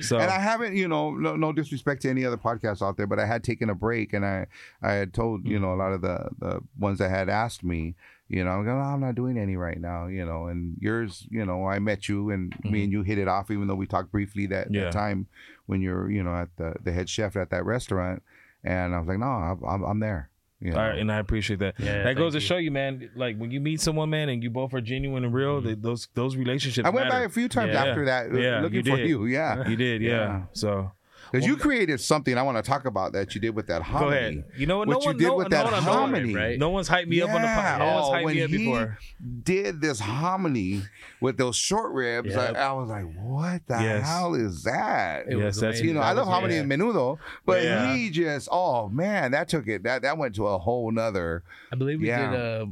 [0.00, 3.06] So And I haven't, you know, no, no disrespect to any other podcasts out there,
[3.06, 4.46] but I had taken a break, and I,
[4.82, 5.64] I had told, you mm-hmm.
[5.64, 7.94] know, a lot of the the ones that had asked me,
[8.28, 11.26] you know, I'm going, "Oh, I'm not doing any right now, you know, and yours,
[11.30, 12.74] you know, I met you, and me mm-hmm.
[12.84, 14.84] and you hit it off, even though we talked briefly that, Yeah.
[14.84, 15.26] that time
[15.66, 18.22] when you're, you know, at the the head chef at that restaurant,
[18.64, 20.30] and I was like, no, I'm- I'm there.
[20.62, 20.74] Yeah.
[20.74, 21.74] All right, and I appreciate that.
[21.78, 22.46] Yeah, that goes to you.
[22.46, 23.10] show you, man.
[23.16, 25.66] Like when you meet someone, man, and you both are genuine and real, mm-hmm.
[25.68, 26.86] they, those those relationships.
[26.86, 27.20] I went matter.
[27.20, 27.84] by a few times Yeah.
[27.84, 29.08] after that, Yeah, looking you for did.
[29.08, 29.26] you.
[29.26, 30.10] Yeah, You did, yeah.
[30.10, 30.42] Yeah.
[30.52, 30.92] So
[31.32, 34.08] because you created something I want to talk about that you did with that go
[34.10, 34.44] ahead.
[34.56, 34.88] You know what?
[34.88, 36.34] What No you one, did no, with no that one- no one- hominy.
[36.34, 36.58] right?
[36.58, 37.78] No one's hyped me up on the Yeah.
[37.78, 37.86] pod.
[37.86, 38.98] No one's hyped when me up he before.
[39.42, 40.82] did this hominy
[41.20, 42.56] with those short ribs, Yep.
[42.56, 44.06] I, I was like, "What the Yes.
[44.06, 46.60] hell is that?" It Yes, was that's- you know, that I love was- hominy yeah.
[46.60, 47.94] and menudo, but Yeah.
[47.94, 49.82] he just, oh man, that took it.
[49.84, 51.42] That that went to a whole nother.
[51.72, 52.30] I believe we Yeah.
[52.30, 52.66] did uh,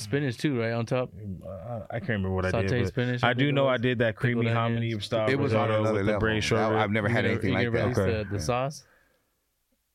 [0.00, 1.10] spinach too, right on top.
[1.46, 2.82] Uh, I can't remember what I Sauteed did.
[2.84, 5.04] but spinach, I I do know I did that creamy hominy onions.
[5.04, 5.28] style.
[5.28, 6.20] It was on risotto another with the level.
[6.20, 7.82] braised short I've never had You anything like that.
[7.82, 8.38] release the, the Yeah.
[8.38, 8.84] sauce.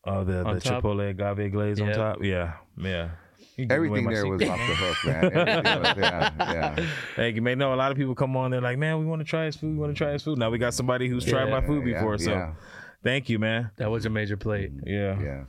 [0.05, 0.83] Oh, the, the On top?
[0.83, 2.23] chipotle agave glaze on top.
[2.23, 3.09] Yeah, yeah.
[3.55, 5.25] You gave away Everything there was off the hook, man.
[5.47, 6.31] Everything was- yeah,
[6.77, 6.85] yeah.
[7.15, 7.57] Thank you, man.
[7.59, 8.49] No, a lot of people come on.
[8.51, 9.73] They're like, man, we want to try his food.
[9.73, 10.39] We want to try his food.
[10.39, 12.17] Now we got somebody who's tried my food Yeah, before.
[12.17, 12.53] So yeah,
[13.03, 13.71] thank you, man.
[13.77, 14.71] That was a major plate.
[14.85, 15.19] Yeah.
[15.21, 15.43] yeah.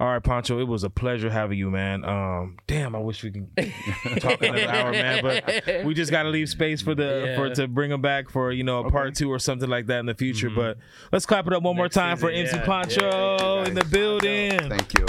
[0.00, 0.58] All right, Pancho.
[0.58, 2.04] It was a pleasure having you, man.
[2.04, 3.48] Um, damn, I wish we could
[4.20, 5.22] talk another hour, man.
[5.22, 7.36] But we just got to leave space for the Yeah.
[7.36, 10.00] for to bring them back for you know a part two or something like that
[10.00, 10.50] in the future.
[10.50, 10.78] But
[11.12, 12.64] let's clap it up one more Next time for MC yeah.
[12.64, 14.68] Pancho Yeah, thank in the building.
[14.68, 15.06] Thank you,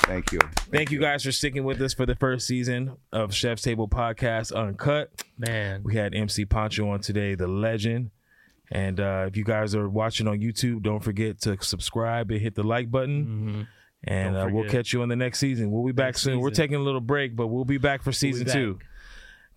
[0.00, 0.40] thank you.
[0.70, 4.54] Thank you guys for sticking with us for the first season of Chef's Table Podcast
[4.54, 5.10] Uncut.
[5.38, 8.10] Man, We had MC Pancho on today, the legend.
[8.72, 12.54] And uh, if you guys are watching on YouTube, don't forget to subscribe and hit
[12.56, 13.24] the like button.
[13.24, 13.62] hmm
[14.04, 15.70] And uh, we'll catch you on the next season.
[15.70, 16.40] We'll be back Next soon.
[16.40, 18.54] We're taking a little break, but we'll be back for season back.
[18.54, 18.78] two.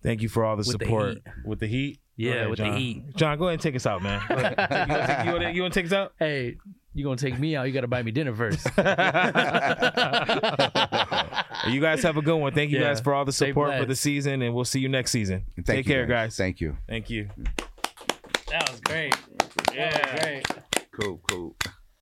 [0.02, 1.22] Thank you for all the With support heat.
[1.44, 1.98] with the heat.
[2.16, 2.76] Yeah, ahead, with the John.
[2.76, 3.16] heat.
[3.16, 4.20] John, go ahead and take us out, man.
[4.28, 4.66] You want to
[5.06, 6.12] take, you wanna- you wanna take us out?
[6.18, 6.56] hey,
[6.94, 7.66] you gonna take me out?
[7.66, 8.64] You gotta buy me dinner first.
[11.68, 12.52] you guys have a good one.
[12.52, 12.88] Thank you Yeah.
[12.88, 15.44] guys for all the support for the season, and we'll see you next season.
[15.54, 16.36] Thank Take you, care, guys.
[16.36, 16.76] Thank you.
[16.88, 17.28] Thank you.
[18.50, 19.14] That was great.
[19.74, 20.90] That was great.
[20.92, 21.56] Cool, cool.